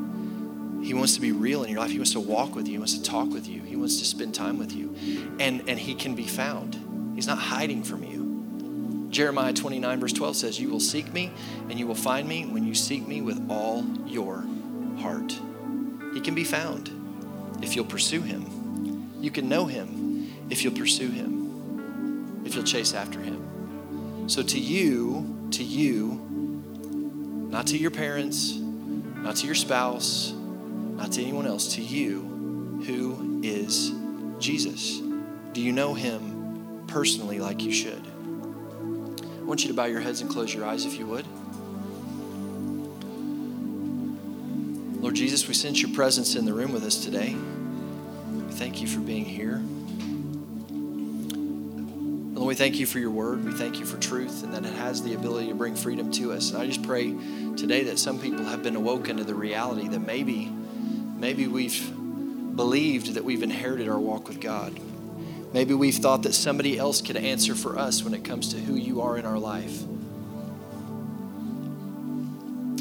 [0.83, 1.91] he wants to be real in your life.
[1.91, 2.73] He wants to walk with you.
[2.73, 3.61] He wants to talk with you.
[3.61, 4.93] He wants to spend time with you.
[5.39, 6.77] And, and he can be found.
[7.15, 9.07] He's not hiding from you.
[9.09, 11.31] Jeremiah 29, verse 12 says, You will seek me
[11.69, 14.43] and you will find me when you seek me with all your
[14.97, 15.39] heart.
[16.13, 16.91] He can be found
[17.61, 19.13] if you'll pursue him.
[19.21, 24.27] You can know him if you'll pursue him, if you'll chase after him.
[24.27, 26.19] So to you, to you,
[27.49, 30.33] not to your parents, not to your spouse,
[30.95, 33.91] not to anyone else, to you, who is
[34.39, 34.99] Jesus.
[35.53, 38.01] Do you know him personally like you should?
[39.43, 41.25] I want you to bow your heads and close your eyes if you would.
[45.01, 47.35] Lord Jesus, we sense your presence in the room with us today.
[48.51, 49.61] Thank you for being here.
[52.33, 53.43] Lord, we thank you for your word.
[53.43, 56.31] We thank you for truth and that it has the ability to bring freedom to
[56.31, 56.51] us.
[56.51, 57.13] And I just pray
[57.57, 60.51] today that some people have been awoken to the reality that maybe
[61.23, 61.89] Maybe we've
[62.57, 64.77] believed that we've inherited our walk with God.
[65.53, 68.75] Maybe we've thought that somebody else could answer for us when it comes to who
[68.75, 69.83] you are in our life.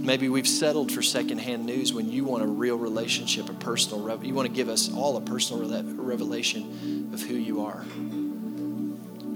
[0.03, 4.35] Maybe we've settled for secondhand news when you want a real relationship, a personal, you
[4.35, 7.85] want to give us all a personal revelation of who you are.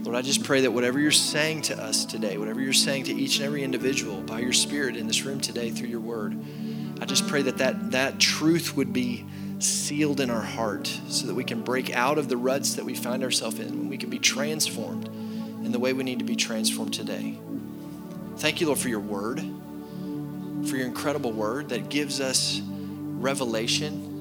[0.03, 3.15] Lord, I just pray that whatever you're saying to us today, whatever you're saying to
[3.15, 6.37] each and every individual by your Spirit in this room today through your word,
[7.01, 9.25] I just pray that, that that truth would be
[9.59, 12.95] sealed in our heart so that we can break out of the ruts that we
[12.95, 16.37] find ourselves in and we can be transformed in the way we need to be
[16.37, 17.39] transformed today.
[18.37, 24.17] Thank you, Lord, for your word, for your incredible word that gives us revelation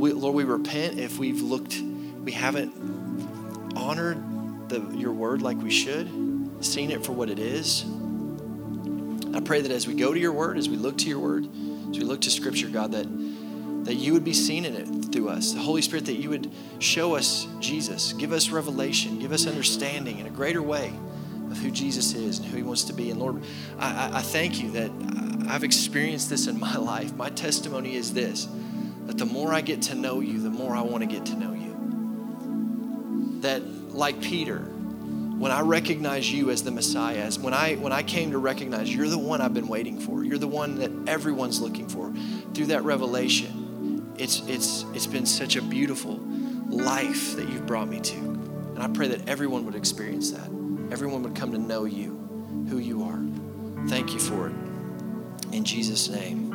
[0.00, 1.78] we, Lord, we repent if we've looked,
[2.24, 2.72] we haven't
[3.76, 6.08] honored the, your word like we should,
[6.64, 7.84] seen it for what it is.
[9.34, 11.46] I pray that as we go to your word, as we look to your word,
[11.90, 13.06] as we look to scripture, God, that,
[13.84, 15.52] that you would be seen in it through us.
[15.52, 20.18] The Holy Spirit, that you would show us Jesus, give us revelation, give us understanding
[20.18, 20.92] in a greater way
[21.50, 23.10] of who Jesus is and who he wants to be.
[23.10, 23.42] And Lord,
[23.78, 24.90] I, I thank you that
[25.48, 27.14] I've experienced this in my life.
[27.14, 28.48] My testimony is this
[29.06, 31.34] that the more I get to know you, the more I want to get to
[31.34, 33.40] know you.
[33.40, 33.62] That,
[33.92, 34.68] like Peter,
[35.40, 38.94] when I recognize you as the Messiah, as when I when I came to recognize
[38.94, 42.12] you're the one I've been waiting for, you're the one that everyone's looking for,
[42.52, 46.20] through that revelation, it's it's it's been such a beautiful
[46.68, 48.16] life that you've brought me to.
[48.18, 50.46] And I pray that everyone would experience that.
[50.92, 52.10] Everyone would come to know you,
[52.68, 53.88] who you are.
[53.88, 54.54] Thank you for it.
[55.52, 56.52] In Jesus' name.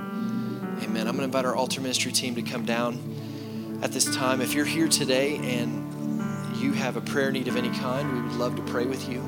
[0.83, 1.07] Amen.
[1.07, 4.41] I'm going to invite our altar ministry team to come down at this time.
[4.41, 5.84] If you're here today and
[6.65, 9.21] you have a prayer need of any kind, we would love to pray with you.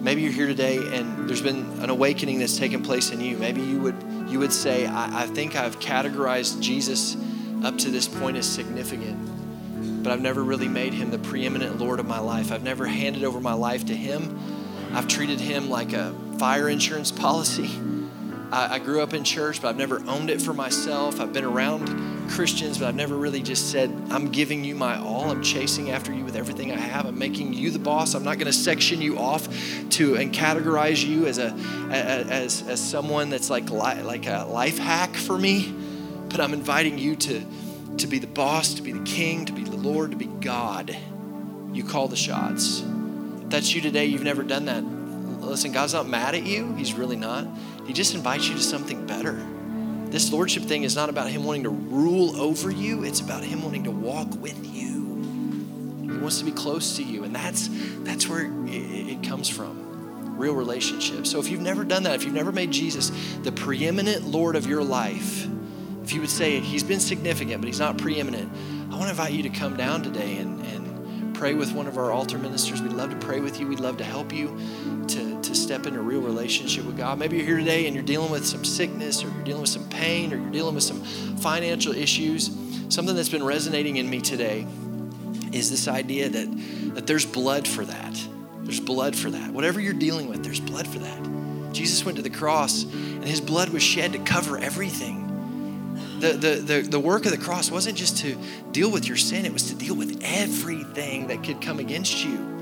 [0.00, 3.36] Maybe you're here today and there's been an awakening that's taken place in you.
[3.36, 3.94] Maybe you would
[4.28, 7.16] you would say, I, I think I've categorized Jesus
[7.64, 11.98] up to this point as significant, but I've never really made him the preeminent Lord
[12.00, 12.52] of my life.
[12.52, 14.38] I've never handed over my life to him.
[14.92, 17.70] I've treated him like a fire insurance policy.
[18.52, 21.20] I, I grew up in church, but I've never owned it for myself.
[21.20, 21.88] I've been around
[22.30, 25.30] Christians, but I've never really just said, I'm giving you my all.
[25.30, 27.04] I'm chasing after you with everything I have.
[27.04, 28.14] I'm making you the boss.
[28.14, 29.46] I'm not going to section you off
[29.90, 31.52] to and categorize you as a
[31.90, 35.74] as as someone that's like like a life hack for me,
[36.28, 37.44] but I'm inviting you to
[37.98, 40.96] to be the boss, to be the king, to be the Lord, to be God.
[41.72, 42.80] You call the shots.
[43.42, 44.82] If that's you today, you've never done that.
[45.44, 46.74] Listen, God's not mad at you.
[46.74, 47.46] He's really not.
[47.86, 49.44] He just invites you to something better.
[50.10, 53.62] This lordship thing is not about him wanting to rule over you, it's about him
[53.62, 54.80] wanting to walk with you.
[56.02, 60.36] He wants to be close to you, and that's that's where it, comes from.
[60.36, 61.26] Real relationship.
[61.26, 64.66] So if you've never done that, if you've never made Jesus the preeminent Lord of
[64.66, 65.46] your life,
[66.02, 68.50] if you would say he's been significant, but he's not preeminent,
[68.90, 71.98] I want to invite you to come down today and, and pray with one of
[71.98, 72.82] our altar ministers.
[72.82, 73.68] We'd love to pray with you.
[73.68, 74.58] We'd love to help you
[75.08, 77.18] to to step into a real relationship with God.
[77.18, 79.88] Maybe you're here today and you're dealing with some sickness or you're dealing with some
[79.88, 81.02] pain or you're dealing with some
[81.38, 82.50] financial issues.
[82.88, 84.66] Something that's been resonating in me today
[85.52, 88.28] is this idea that, that there's blood for that.
[88.62, 89.52] There's blood for that.
[89.52, 91.72] Whatever you're dealing with, there's blood for that.
[91.72, 95.26] Jesus went to the cross and his blood was shed to cover everything.
[96.20, 98.36] The, the, the, the work of the cross wasn't just to
[98.70, 102.59] deal with your sin, it was to deal with everything that could come against you.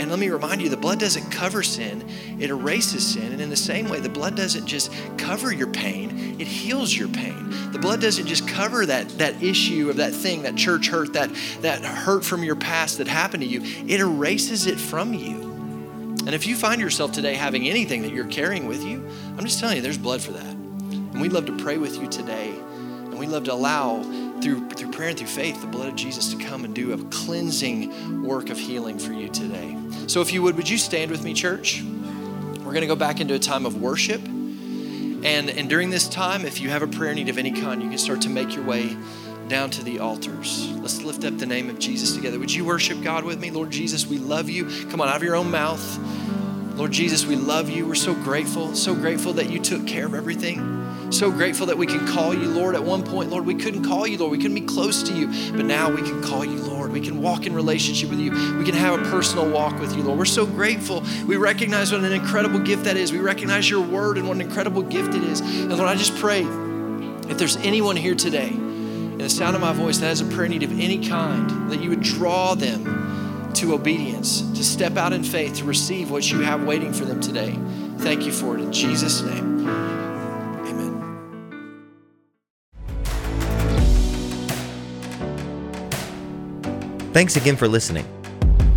[0.00, 2.08] And let me remind you, the blood doesn't cover sin,
[2.40, 3.32] it erases sin.
[3.32, 7.08] And in the same way, the blood doesn't just cover your pain, it heals your
[7.08, 7.50] pain.
[7.72, 11.30] The blood doesn't just cover that, that issue of that thing, that church hurt, that,
[11.60, 15.42] that hurt from your past that happened to you, it erases it from you.
[16.20, 19.60] And if you find yourself today having anything that you're carrying with you, I'm just
[19.60, 20.54] telling you, there's blood for that.
[20.54, 22.48] And we'd love to pray with you today.
[22.48, 24.02] And we'd love to allow
[24.40, 26.98] through, through prayer and through faith, the blood of Jesus to come and do a
[27.10, 29.76] cleansing work of healing for you today.
[30.06, 31.82] So, if you would, would you stand with me, church?
[31.82, 34.20] We're going to go back into a time of worship.
[34.22, 37.88] And, and during this time, if you have a prayer need of any kind, you
[37.88, 38.96] can start to make your way
[39.48, 40.70] down to the altars.
[40.76, 42.38] Let's lift up the name of Jesus together.
[42.38, 43.50] Would you worship God with me?
[43.50, 44.66] Lord Jesus, we love you.
[44.88, 45.98] Come on, out of your own mouth.
[46.76, 47.86] Lord Jesus, we love you.
[47.86, 50.79] We're so grateful, so grateful that you took care of everything.
[51.10, 52.74] So grateful that we can call you Lord.
[52.74, 54.30] At one point, Lord, we couldn't call you Lord.
[54.30, 56.92] We couldn't be close to you, but now we can call you Lord.
[56.92, 58.30] We can walk in relationship with you.
[58.56, 60.18] We can have a personal walk with you, Lord.
[60.18, 61.02] We're so grateful.
[61.26, 63.12] We recognize what an incredible gift that is.
[63.12, 65.40] We recognize your word and what an incredible gift it is.
[65.40, 69.72] And Lord, I just pray if there's anyone here today, in the sound of my
[69.72, 73.74] voice, that has a prayer need of any kind, that you would draw them to
[73.74, 77.58] obedience, to step out in faith, to receive what you have waiting for them today.
[77.98, 79.99] Thank you for it in Jesus' name.
[87.12, 88.06] Thanks again for listening.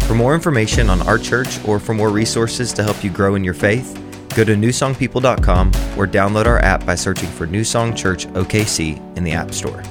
[0.01, 3.43] For more information on our church or for more resources to help you grow in
[3.43, 3.93] your faith,
[4.36, 5.67] go to newsongpeople.com
[5.97, 9.84] or download our app by searching for New Song Church OKC in the App Store.